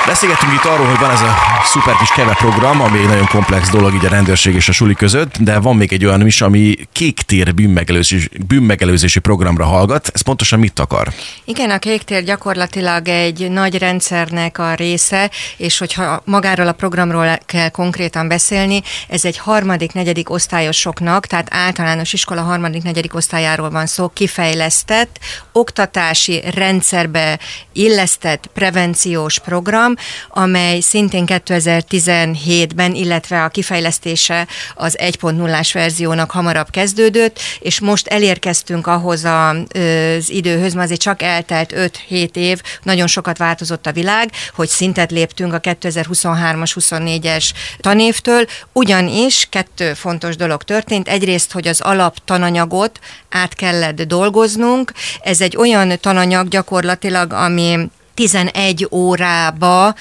Beszélgettünk 0.05 0.53
itt 0.53 0.65
arról, 0.65 0.85
hogy 0.85 0.99
van 0.99 1.11
ez 1.11 1.21
a 1.21 1.35
szuper 1.63 1.95
kis 1.95 2.09
keve 2.09 2.33
program, 2.33 2.81
ami 2.81 2.99
egy 2.99 3.07
nagyon 3.07 3.27
komplex 3.27 3.69
dolog 3.69 3.93
így 3.93 4.05
a 4.05 4.09
rendőrség 4.09 4.55
és 4.55 4.69
a 4.69 4.71
suli 4.71 4.93
között, 4.93 5.37
de 5.37 5.59
van 5.59 5.75
még 5.75 5.93
egy 5.93 6.05
olyan 6.05 6.25
is, 6.25 6.41
ami 6.41 6.75
kék 6.91 7.21
tér 7.21 7.53
bűnmegelőzési, 7.53 8.29
bűnmegelőzési 8.47 9.19
programra 9.19 9.65
hallgat. 9.65 10.11
Ez 10.13 10.21
pontosan 10.21 10.59
mit 10.59 10.79
akar? 10.79 11.07
Igen, 11.45 11.69
a 11.69 11.79
kék 11.79 12.01
tér 12.01 12.23
gyakorlatilag 12.23 13.07
egy 13.07 13.51
nagy 13.51 13.77
rendszernek 13.77 14.57
a 14.57 14.73
része, 14.73 15.29
és 15.57 15.77
hogyha 15.77 16.21
magáról 16.25 16.67
a 16.67 16.73
programról 16.73 17.37
kell 17.45 17.69
konkrétan 17.69 18.27
beszélni, 18.27 18.81
ez 19.07 19.25
egy 19.25 19.37
harmadik, 19.37 19.93
negyedik 19.93 20.29
osztályosoknak, 20.29 21.25
tehát 21.25 21.47
általános 21.51 22.13
iskola 22.13 22.41
harmadik, 22.41 22.83
negyedik 22.83 23.15
osztályáról 23.15 23.69
van 23.69 23.85
szó, 23.85 24.09
kifejlesztett, 24.09 25.19
oktatási 25.51 26.43
rendszerbe 26.55 27.39
illesztett 27.73 28.49
prevenciós 28.53 29.39
program, 29.39 29.90
program, 29.91 30.43
amely 30.43 30.79
szintén 30.79 31.23
2017-ben, 31.27 32.95
illetve 32.95 33.43
a 33.43 33.49
kifejlesztése 33.49 34.47
az 34.75 34.97
1.0-ás 34.99 35.73
verziónak 35.73 36.31
hamarabb 36.31 36.69
kezdődött, 36.69 37.39
és 37.59 37.79
most 37.79 38.07
elérkeztünk 38.07 38.87
ahhoz 38.87 39.23
az 39.23 40.29
időhöz, 40.29 40.73
mert 40.73 40.85
azért 40.85 41.01
csak 41.01 41.21
eltelt 41.21 41.73
5-7 42.09 42.35
év, 42.35 42.61
nagyon 42.83 43.07
sokat 43.07 43.37
változott 43.37 43.87
a 43.87 43.91
világ, 43.91 44.31
hogy 44.55 44.67
szintet 44.67 45.11
léptünk 45.11 45.53
a 45.53 45.59
2023-as, 45.59 46.71
24-es 46.79 47.49
tanévtől, 47.79 48.45
ugyanis 48.71 49.47
kettő 49.49 49.93
fontos 49.93 50.35
dolog 50.35 50.63
történt. 50.63 51.07
Egyrészt, 51.07 51.51
hogy 51.51 51.67
az 51.67 51.81
alaptananyagot 51.81 52.99
át 53.29 53.53
kellett 53.53 54.01
dolgoznunk. 54.01 54.91
Ez 55.21 55.41
egy 55.41 55.57
olyan 55.57 55.99
tananyag 55.99 56.47
gyakorlatilag, 56.47 57.33
ami 57.33 57.89
11 58.13 58.87
órába, 58.91 59.95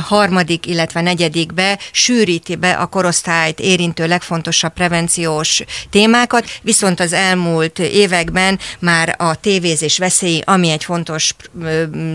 harmadik, 0.00 0.66
illetve 0.66 1.00
negyedikbe 1.00 1.78
sűríti 1.92 2.56
be 2.56 2.70
a 2.70 2.86
korosztályt 2.86 3.60
érintő 3.60 4.06
legfontosabb 4.06 4.72
prevenciós 4.72 5.62
témákat, 5.90 6.44
viszont 6.62 7.00
az 7.00 7.12
elmúlt 7.12 7.78
években 7.78 8.58
már 8.78 9.14
a 9.18 9.34
tévézés 9.34 9.98
veszély, 9.98 10.40
ami 10.44 10.70
egy 10.70 10.84
fontos 10.84 11.34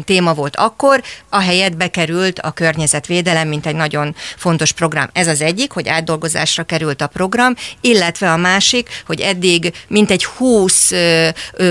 téma 0.05 0.33
volt 0.33 0.55
akkor, 0.55 1.03
a 1.29 1.39
helyet 1.39 1.77
bekerült 1.77 2.39
a 2.39 2.51
környezetvédelem, 2.51 3.47
mint 3.47 3.65
egy 3.65 3.75
nagyon 3.75 4.15
fontos 4.37 4.71
program. 4.71 5.09
Ez 5.13 5.27
az 5.27 5.41
egyik, 5.41 5.71
hogy 5.71 5.87
átdolgozásra 5.87 6.63
került 6.63 7.01
a 7.01 7.07
program, 7.07 7.53
illetve 7.81 8.31
a 8.31 8.37
másik, 8.37 8.89
hogy 9.05 9.19
eddig 9.19 9.73
mintegy 9.87 10.25
20 10.25 10.91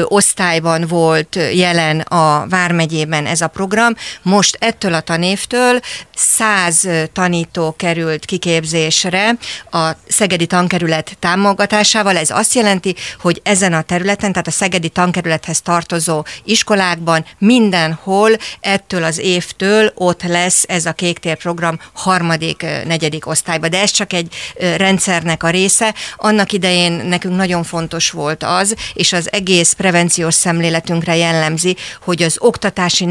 osztályban 0.04 0.86
volt 0.86 1.38
jelen 1.54 2.00
a 2.00 2.46
Vármegyében 2.48 3.26
ez 3.26 3.40
a 3.40 3.46
program, 3.46 3.58
program. 3.61 3.95
Most 4.23 4.57
ettől 4.61 4.95
a 4.95 5.00
tanévtől 5.00 5.81
100 6.14 6.88
tanító 7.12 7.75
került 7.76 8.25
kiképzésre 8.25 9.37
a 9.71 9.90
Szegedi 10.09 10.47
tankerület 10.47 11.17
támogatásával. 11.19 12.17
Ez 12.17 12.31
azt 12.31 12.55
jelenti, 12.55 12.95
hogy 13.21 13.40
ezen 13.45 13.73
a 13.73 13.83
területen, 13.83 14.33
tehát 14.33 14.47
a 14.47 14.50
Szegedi 14.50 14.88
tankerülethez 14.88 15.61
tartozó 15.61 16.25
iskolákban 16.45 17.25
mindenhol 17.38 18.31
ettől 18.61 19.05
az 19.05 19.19
évtől 19.19 19.93
ott 19.95 20.23
lesz 20.23 20.64
ez 20.69 20.87
a 20.87 20.93
kéktér 20.93 21.37
program 21.37 21.81
harmadik, 21.93 22.67
negyedik 22.87 23.26
osztályba. 23.26 23.69
De 23.69 23.81
ez 23.81 23.90
csak 23.90 24.12
egy 24.12 24.35
rendszernek 24.76 25.43
a 25.43 25.50
része. 25.50 25.95
Annak 26.17 26.52
idején 26.52 26.93
nekünk 26.93 27.37
nagyon 27.37 27.64
fontos 27.64 28.11
volt 28.11 28.43
az, 28.43 28.75
és 28.95 29.12
az 29.12 29.33
egész 29.33 29.73
prevenciós 29.73 30.35
szemléletünkre 30.35 31.17
jellemzi, 31.17 31.76
hogy 32.00 32.23
az 32.23 32.37
oktatási 32.38 33.05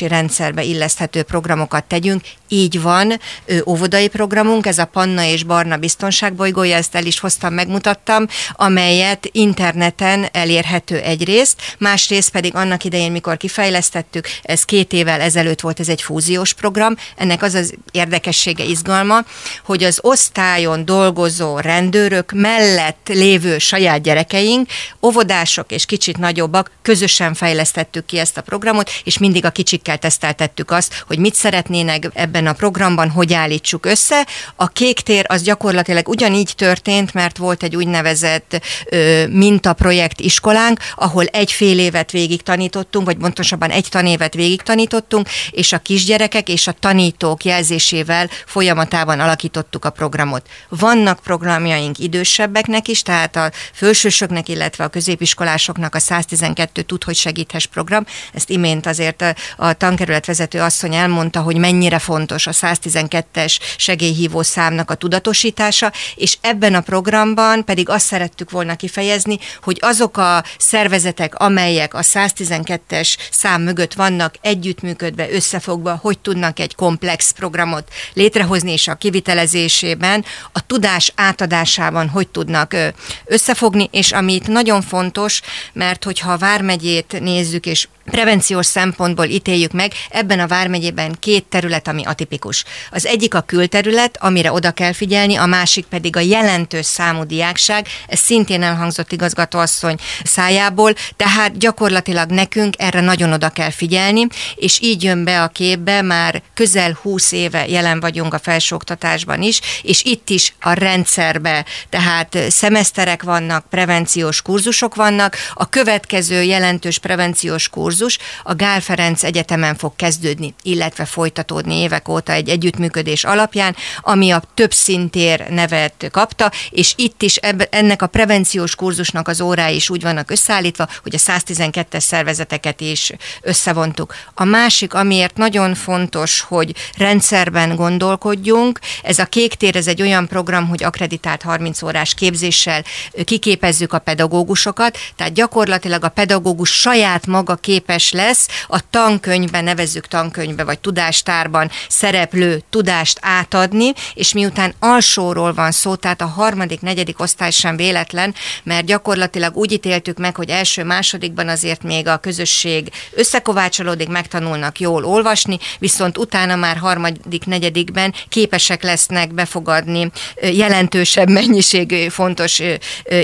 nevelési 0.00 0.08
rendszerbe 0.08 0.62
illeszthető 0.62 1.22
programokat 1.22 1.84
tegyünk. 1.84 2.22
Így 2.52 2.80
van, 2.80 3.20
óvodai 3.66 4.08
programunk, 4.08 4.66
ez 4.66 4.78
a 4.78 4.84
Panna 4.84 5.24
és 5.24 5.42
Barna 5.42 5.76
biztonságbolygója, 5.76 6.76
ezt 6.76 6.94
el 6.94 7.06
is 7.06 7.20
hoztam, 7.20 7.54
megmutattam, 7.54 8.26
amelyet 8.52 9.28
interneten 9.32 10.26
elérhető 10.32 10.96
egyrészt, 10.96 11.60
másrészt 11.78 12.30
pedig 12.30 12.54
annak 12.54 12.84
idején, 12.84 13.12
mikor 13.12 13.36
kifejlesztettük, 13.36 14.28
ez 14.42 14.64
két 14.64 14.92
évvel 14.92 15.20
ezelőtt 15.20 15.60
volt, 15.60 15.80
ez 15.80 15.88
egy 15.88 16.02
fúziós 16.02 16.52
program, 16.52 16.96
ennek 17.16 17.42
az 17.42 17.54
az 17.54 17.74
érdekessége, 17.90 18.64
izgalma, 18.64 19.24
hogy 19.64 19.84
az 19.84 19.98
osztályon 20.02 20.84
dolgozó 20.84 21.58
rendőrök 21.58 22.32
mellett 22.32 23.08
lévő 23.08 23.58
saját 23.58 24.02
gyerekeink, 24.02 24.68
óvodások 25.02 25.70
és 25.70 25.86
kicsit 25.86 26.18
nagyobbak, 26.18 26.70
közösen 26.82 27.34
fejlesztettük 27.34 28.04
ki 28.04 28.18
ezt 28.18 28.36
a 28.36 28.42
programot, 28.42 28.90
és 29.04 29.18
mindig 29.18 29.44
a 29.44 29.50
kicsikkel 29.50 29.98
teszteltettük 29.98 30.70
azt, 30.70 31.04
hogy 31.06 31.18
mit 31.18 31.34
szeretnének 31.34 32.10
ebben 32.14 32.40
a 32.46 32.52
programban, 32.52 33.10
hogy 33.10 33.32
állítsuk 33.32 33.86
össze. 33.86 34.26
A 34.56 34.68
kék 34.68 35.00
tér 35.00 35.24
az 35.28 35.42
gyakorlatilag 35.42 36.08
ugyanígy 36.08 36.52
történt, 36.56 37.14
mert 37.14 37.36
volt 37.36 37.62
egy 37.62 37.76
úgynevezett 37.76 38.60
ö, 38.90 39.26
mintaprojekt 39.26 40.20
iskolánk, 40.20 40.78
ahol 40.94 41.24
egy 41.24 41.52
fél 41.52 41.78
évet 41.78 42.10
végig 42.10 42.42
tanítottunk, 42.42 43.06
vagy 43.06 43.16
pontosabban 43.16 43.70
egy 43.70 43.86
tanévet 43.90 44.34
végig 44.34 44.62
tanítottunk, 44.62 45.28
és 45.50 45.72
a 45.72 45.78
kisgyerekek 45.78 46.48
és 46.48 46.66
a 46.66 46.72
tanítók 46.72 47.44
jelzésével 47.44 48.28
folyamatában 48.46 49.20
alakítottuk 49.20 49.84
a 49.84 49.90
programot. 49.90 50.48
Vannak 50.68 51.20
programjaink 51.20 51.98
idősebbeknek 51.98 52.88
is, 52.88 53.02
tehát 53.02 53.36
a 53.36 53.50
felsősöknek, 53.72 54.48
illetve 54.48 54.84
a 54.84 54.88
középiskolásoknak 54.88 55.94
a 55.94 55.98
112 55.98 56.82
tud, 56.82 57.04
hogy 57.04 57.16
segíthess 57.16 57.66
program. 57.66 58.04
Ezt 58.32 58.50
imént 58.50 58.86
azért 58.86 59.22
a, 59.22 59.34
a 59.56 59.72
tankerület 59.72 60.26
vezető 60.26 60.60
asszony 60.60 60.94
elmondta, 60.94 61.40
hogy 61.40 61.56
mennyire 61.56 61.98
fontos 61.98 62.31
a 62.34 62.52
112-es 62.52 63.58
segélyhívó 63.76 64.42
számnak 64.42 64.90
a 64.90 64.94
tudatosítása, 64.94 65.92
és 66.14 66.38
ebben 66.40 66.74
a 66.74 66.80
programban 66.80 67.64
pedig 67.64 67.88
azt 67.88 68.06
szerettük 68.06 68.50
volna 68.50 68.76
kifejezni, 68.76 69.38
hogy 69.62 69.78
azok 69.80 70.16
a 70.16 70.44
szervezetek, 70.58 71.34
amelyek 71.34 71.94
a 71.94 72.00
112-es 72.00 73.16
szám 73.30 73.62
mögött 73.62 73.94
vannak, 73.94 74.34
együttműködve, 74.40 75.30
összefogva, 75.30 75.98
hogy 76.02 76.18
tudnak 76.18 76.58
egy 76.58 76.74
komplex 76.74 77.30
programot 77.30 77.88
létrehozni, 78.14 78.72
és 78.72 78.88
a 78.88 78.94
kivitelezésében, 78.94 80.24
a 80.52 80.66
tudás 80.66 81.12
átadásában 81.14 82.08
hogy 82.08 82.28
tudnak 82.28 82.76
összefogni, 83.24 83.88
és 83.92 84.12
amit 84.12 84.46
nagyon 84.46 84.82
fontos, 84.82 85.40
mert 85.72 86.04
hogyha 86.04 86.32
a 86.32 86.38
Vármegyét 86.38 87.20
nézzük, 87.20 87.66
és 87.66 87.88
prevenciós 88.04 88.66
szempontból 88.66 89.24
ítéljük 89.24 89.72
meg, 89.72 89.92
ebben 90.10 90.40
a 90.40 90.46
Vármegyében 90.46 91.16
két 91.20 91.44
terület, 91.44 91.88
ami 91.88 92.04
atipikus. 92.04 92.64
Az 92.90 93.06
egyik 93.06 93.34
a 93.34 93.40
külterület, 93.40 94.16
amire 94.20 94.52
oda 94.52 94.70
kell 94.70 94.92
figyelni, 94.92 95.36
a 95.36 95.46
másik 95.46 95.84
pedig 95.84 96.16
a 96.16 96.20
jelentős 96.20 96.86
számú 96.86 97.24
diákság, 97.24 97.86
ez 98.08 98.18
szintén 98.18 98.62
elhangzott 98.62 99.12
igazgatóasszony 99.12 99.96
szájából, 100.24 100.94
tehát 101.16 101.58
gyakorlatilag 101.58 102.30
nekünk 102.30 102.74
erre 102.78 103.00
nagyon 103.00 103.32
oda 103.32 103.48
kell 103.48 103.70
figyelni, 103.70 104.26
és 104.54 104.80
így 104.80 105.02
jön 105.02 105.24
be 105.24 105.42
a 105.42 105.48
képbe, 105.48 106.02
már 106.02 106.42
közel 106.54 106.98
20 107.02 107.32
éve 107.32 107.66
jelen 107.66 108.00
vagyunk 108.00 108.34
a 108.34 108.38
felsőoktatásban 108.38 109.42
is, 109.42 109.60
és 109.82 110.04
itt 110.04 110.30
is 110.30 110.54
a 110.60 110.72
rendszerbe, 110.72 111.64
tehát 111.88 112.38
szemeszterek 112.48 113.22
vannak, 113.22 113.68
prevenciós 113.70 114.42
kurzusok 114.42 114.94
vannak, 114.94 115.36
a 115.54 115.68
következő 115.68 116.42
jelentős 116.42 116.98
prevenciós 116.98 117.68
kurzus 117.68 117.91
kurzus 117.92 118.18
a 118.42 118.54
Gál 118.54 118.80
Ferenc 118.80 119.22
Egyetemen 119.22 119.76
fog 119.76 119.92
kezdődni, 119.96 120.54
illetve 120.62 121.04
folytatódni 121.04 121.74
évek 121.74 122.08
óta 122.08 122.32
egy 122.32 122.48
együttműködés 122.48 123.24
alapján, 123.24 123.76
ami 124.00 124.30
a 124.30 124.42
több 124.54 124.72
szintér 124.72 125.46
nevet 125.48 126.08
kapta, 126.10 126.52
és 126.70 126.94
itt 126.96 127.22
is 127.22 127.36
ebbe, 127.36 127.66
ennek 127.70 128.02
a 128.02 128.06
prevenciós 128.06 128.74
kurzusnak 128.74 129.28
az 129.28 129.40
órái 129.40 129.74
is 129.74 129.90
úgy 129.90 130.02
vannak 130.02 130.30
összeállítva, 130.30 130.88
hogy 131.02 131.14
a 131.14 131.18
112-es 131.18 132.00
szervezeteket 132.00 132.80
is 132.80 133.12
összevontuk. 133.42 134.14
A 134.34 134.44
másik, 134.44 134.94
amiért 134.94 135.36
nagyon 135.36 135.74
fontos, 135.74 136.40
hogy 136.40 136.74
rendszerben 136.96 137.76
gondolkodjunk, 137.76 138.78
ez 139.02 139.18
a 139.18 139.24
kék 139.24 139.54
tér, 139.54 139.76
ez 139.76 139.86
egy 139.86 140.02
olyan 140.02 140.26
program, 140.26 140.68
hogy 140.68 140.84
akreditált 140.84 141.42
30 141.42 141.82
órás 141.82 142.14
képzéssel 142.14 142.84
kiképezzük 143.24 143.92
a 143.92 143.98
pedagógusokat, 143.98 144.98
tehát 145.16 145.32
gyakorlatilag 145.32 146.04
a 146.04 146.08
pedagógus 146.08 146.70
saját 146.70 147.26
maga 147.26 147.56
kép 147.56 147.81
képes 147.82 148.12
lesz 148.12 148.48
a 148.68 148.90
tankönyvben, 148.90 149.64
nevezzük 149.64 150.06
tankönyvbe, 150.06 150.64
vagy 150.64 150.78
tudástárban 150.78 151.70
szereplő 151.88 152.62
tudást 152.70 153.18
átadni, 153.20 153.92
és 154.14 154.32
miután 154.32 154.74
alsóról 154.78 155.52
van 155.54 155.70
szó, 155.70 155.94
tehát 155.94 156.20
a 156.20 156.26
harmadik, 156.26 156.80
negyedik 156.80 157.20
osztály 157.20 157.50
sem 157.50 157.76
véletlen, 157.76 158.34
mert 158.62 158.84
gyakorlatilag 158.84 159.56
úgy 159.56 159.72
ítéltük 159.72 160.18
meg, 160.18 160.36
hogy 160.36 160.48
első, 160.48 160.84
másodikban 160.84 161.48
azért 161.48 161.82
még 161.82 162.06
a 162.06 162.16
közösség 162.16 162.90
összekovácsolódik, 163.14 164.08
megtanulnak 164.08 164.80
jól 164.80 165.04
olvasni, 165.04 165.58
viszont 165.78 166.18
utána 166.18 166.56
már 166.56 166.76
harmadik, 166.76 167.46
negyedikben 167.46 168.14
képesek 168.28 168.82
lesznek 168.82 169.34
befogadni 169.34 170.10
jelentősebb 170.40 171.28
mennyiségű 171.30 172.08
fontos 172.08 172.62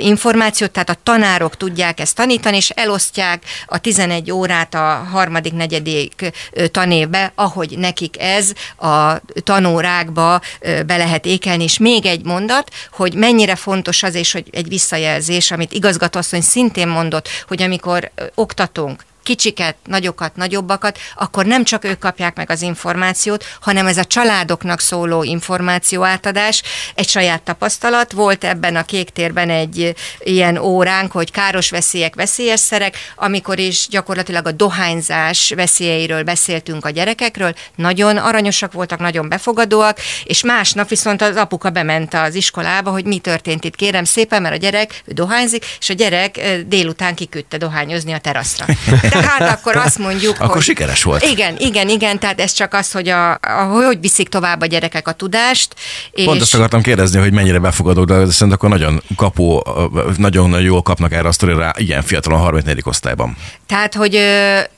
információt, 0.01 0.71
tehát 0.71 0.91
a 0.91 0.97
tanárok 1.03 1.57
tudják 1.57 2.01
ezt 2.01 2.17
tanítani, 2.17 2.57
és 2.57 2.71
elosztják 2.71 3.43
a 3.67 3.79
11 3.79 4.31
órát 4.31 4.48
a 4.75 5.07
harmadik, 5.11 5.53
negyedik 5.53 6.31
tanévbe, 6.71 7.33
ahogy 7.35 7.79
nekik 7.79 8.21
ez 8.21 8.53
a 8.79 9.21
tanórákba 9.45 10.41
be 10.87 10.97
lehet 10.97 11.27
ékelni. 11.27 11.63
És 11.63 11.79
még 11.79 12.07
egy 12.07 12.25
mondat, 12.25 12.71
hogy 12.91 13.15
mennyire 13.15 13.55
fontos 13.55 14.03
az, 14.03 14.15
és 14.15 14.33
hogy 14.33 14.49
egy 14.53 14.69
visszajelzés, 14.69 15.51
amit 15.51 15.73
igazgatóasszony 15.73 16.41
szintén 16.41 16.89
mondott, 16.89 17.29
hogy 17.49 17.63
amikor 17.63 18.11
oktatunk, 18.35 19.05
kicsiket, 19.29 19.77
nagyokat, 19.85 20.37
nagyobbakat, 20.37 20.99
akkor 21.15 21.47
nem 21.47 21.65
csak 21.65 21.85
ők 21.85 21.99
kapják 21.99 22.37
meg 22.37 22.51
az 22.51 22.63
információt, 22.63 23.45
hanem 23.61 23.87
ez 23.87 23.97
a 23.97 24.05
családoknak 24.05 24.81
szóló 24.81 25.23
információ 25.23 26.03
átadás, 26.03 26.63
egy 26.95 27.09
saját 27.09 27.43
tapasztalat. 27.43 28.13
Volt 28.13 28.45
ebben 28.45 28.77
a 28.77 28.85
kék 28.85 29.11
térben 29.11 29.51
egy 29.51 29.95
ilyen 30.19 30.59
óránk, 30.59 31.13
hogy 31.13 31.31
káros 31.31 31.71
veszélyek, 31.71 32.15
veszélyes 32.15 32.61
szerek, 32.61 32.97
amikor 33.17 33.59
is 33.59 33.87
gyakorlatilag 33.91 34.47
a 34.47 34.53
dohányzás 34.53 35.53
veszélyeiről 35.57 36.23
beszéltünk 36.23 36.85
a 36.85 36.91
gyerekekről, 36.91 37.55
nagyon 37.75 38.17
aranyosak 38.17 38.73
voltak, 38.73 38.99
nagyon 38.99 39.29
befogadóak, 39.29 39.99
és 40.25 40.43
másnap 40.43 40.89
viszont 40.89 41.23
az 41.23 41.37
apuka 41.37 41.71
bement 41.71 42.15
az 42.15 42.35
iskolába, 42.35 42.91
hogy 42.91 43.05
mi 43.05 43.19
történt 43.19 43.65
itt, 43.65 43.77
kérem 43.77 44.05
szépen, 44.05 44.43
mert 44.43 44.55
a 44.55 44.59
gyerek 44.59 45.03
dohányzik, 45.07 45.65
és 45.81 45.91
a 45.91 45.95
gyerek 45.95 46.41
délután 46.67 47.15
kiküldte 47.15 47.57
dohányozni 47.57 48.13
a 48.13 48.19
teraszra. 48.19 48.67
Tehát 49.21 49.59
akkor 49.59 49.77
azt 49.77 49.99
mondjuk, 49.99 50.41
Akkor 50.41 50.55
hogy... 50.55 50.63
sikeres 50.63 51.03
volt. 51.03 51.25
Igen, 51.25 51.57
igen, 51.59 51.89
igen, 51.89 52.19
tehát 52.19 52.41
ez 52.41 52.53
csak 52.53 52.75
az, 52.75 52.93
hogy 52.93 53.09
a, 53.09 53.31
a, 53.31 53.83
hogy 53.85 54.01
viszik 54.01 54.29
tovább 54.29 54.61
a 54.61 54.67
gyerekek 54.67 55.09
a 55.09 55.13
tudást. 55.13 55.75
És... 56.11 56.25
Pont 56.25 56.41
azt 56.41 56.55
akartam 56.55 56.83
kérdezni, 56.83 57.21
hogy 57.21 57.33
mennyire 57.33 57.59
befogadó, 57.59 58.05
de 58.05 58.15
szerintem 58.15 58.51
akkor 58.51 58.69
nagyon 58.69 59.03
kapó, 59.17 59.67
nagyon 60.17 60.61
jól 60.61 60.83
kapnak 60.83 61.13
erre 61.13 61.29
a 61.29 61.33
sztorira 61.33 61.73
ilyen 61.77 62.03
fiatalon 62.03 62.41
34. 62.41 62.81
osztályban. 62.85 63.37
Tehát, 63.67 63.95
hogy 63.95 64.21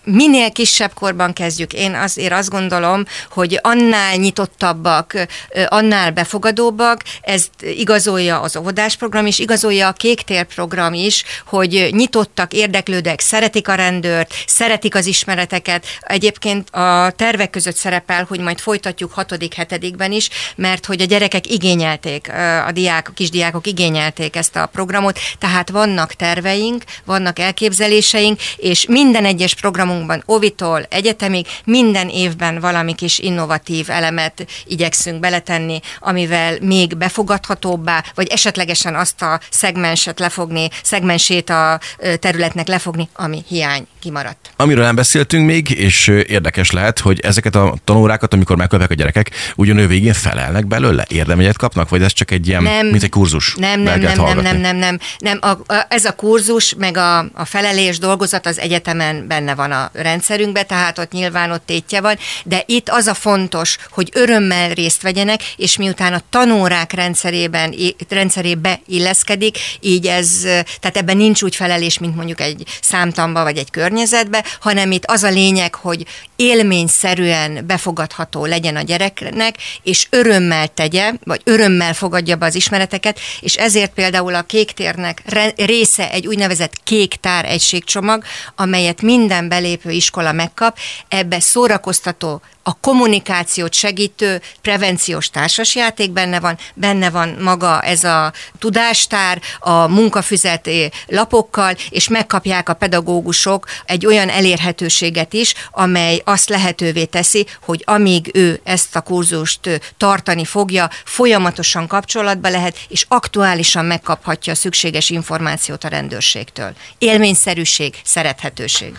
minél 0.04 0.52
kisebb 0.52 0.92
korban 0.94 1.32
kezdjük. 1.32 1.72
Én 1.72 1.94
azért 1.94 2.32
azt 2.32 2.50
gondolom, 2.50 3.04
hogy 3.30 3.58
annál 3.62 4.16
nyitottabbak, 4.16 5.26
annál 5.68 6.10
befogadóbbak, 6.10 7.02
ez 7.20 7.46
igazolja 7.60 8.40
az 8.40 8.56
óvodás 8.56 8.96
program 8.96 9.26
is, 9.26 9.38
igazolja 9.38 9.88
a 9.88 9.92
kék 9.92 10.22
tér 10.22 10.44
program 10.44 10.94
is, 10.94 11.24
hogy 11.46 11.88
nyitottak, 11.90 12.52
érdeklődek, 12.52 13.20
szeretik 13.20 13.68
a 13.68 13.74
rendőr, 13.74 14.19
kört, 14.20 14.44
szeretik 14.46 14.94
az 14.94 15.06
ismereteket. 15.06 15.84
Egyébként 16.00 16.70
a 16.70 17.12
tervek 17.16 17.50
között 17.50 17.76
szerepel, 17.76 18.24
hogy 18.28 18.40
majd 18.40 18.58
folytatjuk 18.58 19.12
hatodik, 19.12 19.54
hetedikben 19.54 20.12
is, 20.12 20.28
mert 20.56 20.86
hogy 20.86 21.00
a 21.00 21.04
gyerekek 21.04 21.50
igényelték, 21.50 22.32
a 22.66 22.70
diák, 22.72 23.08
a 23.08 23.12
kisdiákok 23.12 23.66
igényelték 23.66 24.36
ezt 24.36 24.56
a 24.56 24.66
programot, 24.66 25.18
tehát 25.38 25.70
vannak 25.70 26.12
terveink, 26.12 26.82
vannak 27.04 27.38
elképzeléseink, 27.38 28.40
és 28.56 28.86
minden 28.86 29.24
egyes 29.24 29.54
programunkban, 29.54 30.22
Ovitól, 30.26 30.86
egyetemig, 30.88 31.46
minden 31.64 32.08
évben 32.08 32.60
valami 32.60 32.94
kis 32.94 33.18
innovatív 33.18 33.90
elemet 33.90 34.46
igyekszünk 34.66 35.20
beletenni, 35.20 35.80
amivel 35.98 36.58
még 36.60 36.96
befogadhatóbbá, 36.96 38.04
vagy 38.14 38.28
esetlegesen 38.28 38.94
azt 38.94 39.22
a 39.22 39.40
szegmenset 39.50 40.18
lefogni, 40.18 40.68
szegmensét 40.82 41.50
a 41.50 41.80
területnek 42.20 42.68
lefogni, 42.68 43.08
ami 43.14 43.44
hiány 43.48 43.86
kimaradt. 44.00 44.50
Amiről 44.56 44.84
nem 44.84 44.94
beszéltünk 44.94 45.46
még, 45.46 45.70
és 45.70 46.06
érdekes 46.08 46.70
lehet, 46.70 46.98
hogy 46.98 47.20
ezeket 47.20 47.54
a 47.54 47.74
tanórákat, 47.84 48.34
amikor 48.34 48.56
megkapják 48.56 48.90
a 48.90 48.94
gyerekek, 48.94 49.30
ugyan 49.56 49.86
végén 49.86 50.12
felelnek 50.12 50.66
belőle? 50.66 51.04
Érdemegyet 51.08 51.56
kapnak, 51.56 51.88
vagy 51.88 52.02
ez 52.02 52.12
csak 52.12 52.30
egy 52.30 52.48
ilyen, 52.48 52.62
nem, 52.62 52.86
mint 52.86 53.02
egy 53.02 53.10
kurzus? 53.10 53.54
Nem, 53.54 53.80
nem, 53.80 54.00
nem, 54.00 54.16
nem, 54.16 54.38
nem, 54.38 54.56
nem, 54.56 54.76
nem, 54.76 54.98
nem. 55.18 55.38
A, 55.40 55.48
a, 55.48 55.86
ez 55.88 56.04
a 56.04 56.12
kurzus, 56.12 56.74
meg 56.78 56.96
a, 56.96 57.18
a 57.18 57.44
felelés 57.44 57.98
dolgozat 57.98 58.46
az 58.46 58.58
egyetemen 58.58 59.26
benne 59.26 59.54
van 59.54 59.72
a 59.72 59.90
rendszerünkben, 59.92 60.66
tehát 60.66 60.98
ott 60.98 61.12
nyilván 61.12 61.50
ott 61.50 61.66
tétje 61.66 62.00
van, 62.00 62.18
de 62.44 62.62
itt 62.66 62.88
az 62.88 63.06
a 63.06 63.14
fontos, 63.14 63.76
hogy 63.90 64.10
örömmel 64.12 64.68
részt 64.74 65.02
vegyenek, 65.02 65.40
és 65.56 65.76
miután 65.76 66.12
a 66.12 66.20
tanórák 66.30 66.92
rendszerében, 66.92 67.74
rendszerébe 68.08 68.80
illeszkedik, 68.86 69.58
így 69.80 70.06
ez, 70.06 70.40
tehát 70.80 70.96
ebben 70.96 71.16
nincs 71.16 71.42
úgy 71.42 71.56
felelés, 71.56 71.98
mint 71.98 72.16
mondjuk 72.16 72.40
egy 72.40 72.62
számtamba 72.80 73.42
vagy 73.42 73.56
egy 73.56 73.70
környezetbe, 73.90 74.44
hanem 74.60 74.90
itt 74.90 75.04
az 75.04 75.22
a 75.22 75.28
lényeg, 75.28 75.74
hogy 75.74 76.06
élményszerűen 76.36 77.66
befogadható 77.66 78.44
legyen 78.44 78.76
a 78.76 78.82
gyereknek, 78.82 79.56
és 79.82 80.06
örömmel 80.10 80.68
tegye, 80.68 81.12
vagy 81.24 81.40
örömmel 81.44 81.94
fogadja 81.94 82.36
be 82.36 82.46
az 82.46 82.54
ismereteket, 82.54 83.20
és 83.40 83.54
ezért 83.54 83.92
például 83.92 84.34
a 84.34 84.42
kék 84.42 84.72
térnek 84.72 85.22
része 85.56 86.10
egy 86.10 86.26
úgynevezett 86.26 86.82
kék 86.84 87.14
tár 87.14 87.44
egységcsomag, 87.44 88.22
amelyet 88.56 89.02
minden 89.02 89.48
belépő 89.48 89.90
iskola 89.90 90.32
megkap, 90.32 90.78
ebbe 91.08 91.40
szórakoztató 91.40 92.40
a 92.62 92.80
kommunikációt 92.80 93.74
segítő 93.74 94.40
prevenciós 94.62 95.30
társasjáték 95.30 96.10
benne 96.10 96.40
van, 96.40 96.58
benne 96.74 97.10
van 97.10 97.36
maga 97.40 97.80
ez 97.82 98.04
a 98.04 98.32
tudástár, 98.58 99.40
a 99.58 99.86
munkafüzet 99.86 100.68
lapokkal, 101.06 101.74
és 101.90 102.08
megkapják 102.08 102.68
a 102.68 102.74
pedagógusok 102.74 103.66
egy 103.84 104.06
olyan 104.06 104.28
elérhetőséget 104.28 105.32
is, 105.32 105.54
amely 105.70 106.22
azt 106.24 106.48
lehetővé 106.48 107.04
teszi, 107.04 107.46
hogy 107.62 107.82
amíg 107.86 108.30
ő 108.34 108.60
ezt 108.64 108.96
a 108.96 109.00
kurzust 109.00 109.80
tartani 109.96 110.44
fogja, 110.44 110.90
folyamatosan 111.04 111.86
kapcsolatba 111.86 112.48
lehet, 112.48 112.78
és 112.88 113.04
aktuálisan 113.08 113.84
megkaphatja 113.84 114.52
a 114.52 114.56
szükséges 114.56 115.10
információt 115.10 115.84
a 115.84 115.88
rendőrségtől. 115.88 116.72
Élményszerűség, 116.98 117.94
szerethetőség 118.04 118.94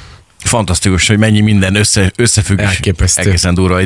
fantasztikus, 0.52 1.08
hogy 1.08 1.18
mennyi 1.18 1.40
minden 1.40 1.76
össze, 1.76 2.12
összefügg. 2.16 2.60
Elképesztő. 2.60 3.22
Egészen 3.22 3.54
durva. 3.54 3.80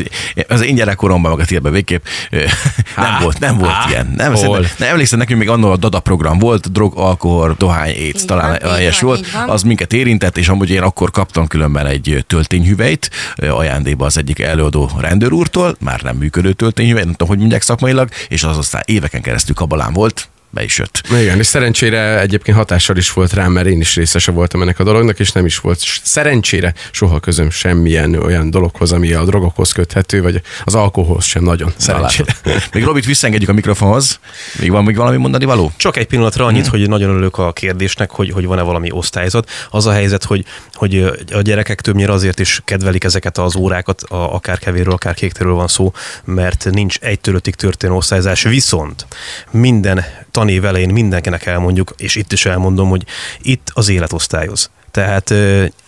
Az 0.48 0.62
én 0.62 0.76
gyerekkoromban 0.76 1.32
magad 1.32 1.52
írva 1.52 1.70
végképp 1.70 2.06
nem 2.32 2.48
Há? 2.96 3.20
volt, 3.20 3.40
nem 3.40 3.58
volt 3.58 3.72
Há? 3.72 3.90
ilyen. 3.90 4.14
Nem, 4.16 4.34
nem 4.78 4.90
emlékszem, 4.90 5.20
nekünk 5.20 5.40
még 5.40 5.50
annól 5.50 5.72
a 5.72 5.78
DADA 5.78 6.00
program 6.00 6.40
volt, 6.40 6.72
drog, 6.72 6.98
alkohol, 6.98 7.56
dohány, 7.58 7.90
éjsz, 7.90 8.26
talán 8.26 8.60
van, 8.62 8.74
helyes 8.74 9.00
volt. 9.00 9.28
Az 9.48 9.62
minket 9.62 9.94
érintett, 9.94 10.38
és 10.38 10.48
amúgy 10.48 10.70
én 10.70 10.82
akkor 10.82 11.12
kaptam 11.12 11.48
különben 11.48 11.86
egy 11.86 12.24
töltényhüvelyt 12.28 13.10
ajándéba 13.36 14.06
az 14.06 14.18
egyik 14.18 14.40
előadó 14.40 14.92
rendőr 15.00 15.32
úrtól, 15.32 15.76
már 15.80 16.02
nem 16.02 16.16
működő 16.16 16.54
töltényhüvely, 16.54 17.04
nem 17.04 17.12
tudom, 17.12 17.28
hogy 17.28 17.38
mondják 17.38 17.62
szakmailag, 17.62 18.10
és 18.28 18.44
az 18.44 18.58
aztán 18.58 18.82
éveken 18.86 19.22
keresztül 19.22 19.56
kabalán 19.56 19.94
volt, 19.94 20.30
be 20.50 20.64
is 20.64 20.78
jött. 20.78 21.02
Igen, 21.20 21.40
és 21.40 21.46
szerencsére 21.46 22.20
egyébként 22.20 22.58
hatással 22.58 22.98
is 22.98 23.12
volt 23.12 23.34
rám, 23.34 23.52
mert 23.52 23.68
én 23.68 23.80
is 23.80 23.96
részese 23.96 24.32
voltam 24.32 24.62
ennek 24.62 24.80
a 24.80 24.84
dolognak, 24.84 25.20
és 25.20 25.32
nem 25.32 25.46
is 25.46 25.58
volt 25.58 25.80
szerencsére 26.04 26.74
soha 26.92 27.20
közöm 27.20 27.50
semmilyen 27.50 28.16
olyan 28.16 28.50
dologhoz, 28.50 28.92
ami 28.92 29.14
a 29.14 29.24
drogokhoz 29.26 29.72
köthető, 29.72 30.22
vagy 30.22 30.42
az 30.64 30.76
alkoholhoz 30.76 31.26
sem 31.26 31.44
nagyon. 31.44 31.74
Szerencsére. 31.78 32.36
Még 32.74 32.84
Robit 32.84 33.06
visszengedjük 33.06 33.50
a 33.50 33.54
mikrofonhoz. 33.54 34.20
Még 34.60 34.72
van 34.72 34.84
még 34.84 34.96
valami 34.96 35.18
mondani 35.18 35.46
való? 35.46 35.72
Csak 35.76 35.98
egy 35.98 36.08
pillanatra 36.08 36.46
annyit, 36.46 36.68
hmm. 36.68 36.80
hogy 36.80 36.90
nagyon 36.90 37.10
örülök 37.10 37.38
a 37.38 37.54
kérdésnek, 37.54 38.12
hogy, 38.12 38.32
hogy 38.32 38.46
van-e 38.46 38.62
valami 38.62 38.92
osztályzat. 38.92 39.50
Az 39.70 39.86
a 39.86 39.92
helyzet, 39.92 40.24
hogy, 40.24 40.46
hogy 40.74 41.12
a 41.32 41.42
gyerekek 41.42 41.82
többnyire 41.82 42.12
azért 42.12 42.40
is 42.40 42.62
kedvelik 42.66 43.04
ezeket 43.04 43.38
az 43.38 43.56
órákat, 43.56 44.02
a, 44.02 44.34
akár 44.34 44.60
kevéről, 44.60 44.94
akár 44.94 45.14
kékterről 45.14 45.54
van 45.54 45.68
szó, 45.68 45.94
mert 46.24 46.68
nincs 46.72 46.98
egytől 47.00 47.36
ötig 47.36 47.56
történő 47.56 47.94
osztályzás. 47.94 48.44
Viszont 48.44 49.08
minden 49.52 50.06
tanév 50.46 50.66
elején 50.66 50.90
mindenkinek 50.90 51.46
elmondjuk, 51.46 51.94
és 51.98 52.16
itt 52.16 52.32
is 52.32 52.46
elmondom, 52.46 52.90
hogy 52.90 53.04
itt 53.42 53.72
az 53.74 53.90
élet 53.90 54.14
osztályoz. 54.14 54.70
Tehát 54.92 55.34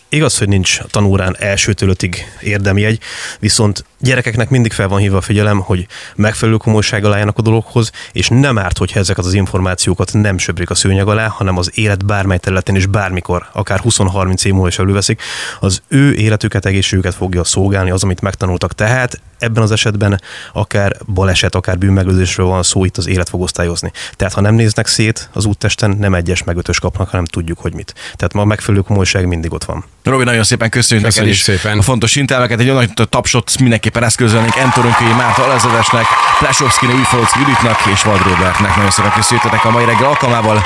igaz, 0.09 0.37
hogy 0.37 0.47
nincs 0.47 0.81
tanórán 0.81 1.35
elsőtől 1.39 1.89
ötig 1.89 2.25
érdemi 2.41 2.85
egy, 2.85 2.99
viszont 3.39 3.85
gyerekeknek 3.99 4.49
mindig 4.49 4.71
fel 4.71 4.87
van 4.87 4.99
hívva 4.99 5.17
a 5.17 5.21
figyelem, 5.21 5.59
hogy 5.59 5.87
megfelelő 6.15 6.57
komolysággal 6.57 7.13
álljanak 7.13 7.37
a 7.37 7.41
dologhoz, 7.41 7.91
és 8.11 8.27
nem 8.27 8.57
árt, 8.57 8.77
hogyha 8.77 8.99
ezeket 8.99 9.25
az 9.25 9.33
információkat 9.33 10.13
nem 10.13 10.37
söprik 10.37 10.69
a 10.69 10.75
szőnyeg 10.75 11.07
alá, 11.07 11.27
hanem 11.27 11.57
az 11.57 11.71
élet 11.73 12.05
bármely 12.05 12.37
területén 12.37 12.75
is 12.75 12.85
bármikor, 12.85 13.47
akár 13.53 13.81
20-30 13.83 14.45
év 14.45 14.51
múlva 14.51 14.67
is 14.67 14.79
előveszik, 14.79 15.21
az 15.59 15.81
ő 15.87 16.13
életüket, 16.13 16.65
egészségüket 16.65 17.15
fogja 17.15 17.43
szolgálni 17.43 17.91
az, 17.91 18.03
amit 18.03 18.21
megtanultak. 18.21 18.73
Tehát 18.73 19.21
ebben 19.39 19.63
az 19.63 19.71
esetben 19.71 20.21
akár 20.53 20.97
baleset, 21.13 21.55
akár 21.55 21.77
bűnmegelőzésről 21.77 22.45
van 22.45 22.63
szó, 22.63 22.85
itt 22.85 22.97
az 22.97 23.07
élet 23.07 23.29
fog 23.29 23.41
osztályozni. 23.41 23.91
Tehát 24.15 24.33
ha 24.33 24.41
nem 24.41 24.53
néznek 24.53 24.87
szét 24.87 25.29
az 25.33 25.45
úttesten, 25.45 25.89
nem 25.99 26.13
egyes 26.13 26.43
meg 26.43 26.57
ötös 26.57 26.79
kapnak, 26.79 27.09
hanem 27.09 27.25
tudjuk, 27.25 27.59
hogy 27.59 27.73
mit. 27.73 27.93
Tehát 28.15 28.33
ma 28.33 28.41
a 28.41 28.45
megfelelő 28.45 28.83
komolyság 28.83 29.27
mindig 29.27 29.53
ott 29.53 29.63
van. 29.63 29.85
Robi, 30.03 30.23
nagyon 30.23 30.43
szépen 30.43 30.69
köszönjük, 30.69 31.05
köszönjük 31.05 31.35
neked 31.35 31.53
is 31.53 31.61
szépen. 31.61 31.77
a 31.77 31.81
fontos 31.81 32.15
intelmeket, 32.15 32.59
egy 32.59 32.69
olyan 32.69 32.93
tapsot 33.09 33.59
mindenképpen 33.59 34.03
eszközölnénk 34.03 34.55
Entorunkai 34.55 35.13
Márta 35.17 35.43
Alezredesnek, 35.43 36.05
Plesovszki 36.39 36.85
Újfalocki 36.85 37.39
Juditnak 37.39 37.77
és 37.93 38.03
Vad 38.03 38.21
Robertnek. 38.21 38.75
Nagyon 38.75 38.91
szépen 38.91 39.11
köszönjük 39.11 39.63
a 39.63 39.69
mai 39.69 39.85
reggel 39.85 40.07
alkalmával, 40.07 40.61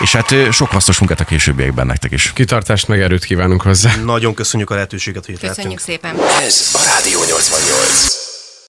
és 0.00 0.12
hát 0.12 0.52
sok 0.52 0.70
hasznos 0.70 0.98
munkát 0.98 1.20
a 1.20 1.24
későbbiekben 1.24 1.86
nektek 1.86 2.12
is. 2.12 2.32
Kitartást 2.34 2.88
meg 2.88 3.00
erőt 3.00 3.24
kívánunk 3.24 3.62
hozzá. 3.62 3.96
Nagyon 4.04 4.34
köszönjük 4.34 4.70
a 4.70 4.74
lehetőséget, 4.74 5.24
hogy 5.26 5.34
itt 5.34 5.40
Köszönjük 5.48 5.80
lehetünk. 5.86 6.18
szépen. 6.18 6.42
Ez 6.46 6.70
a 6.72 6.82
Rádió 6.84 7.20
88. 7.24 8.19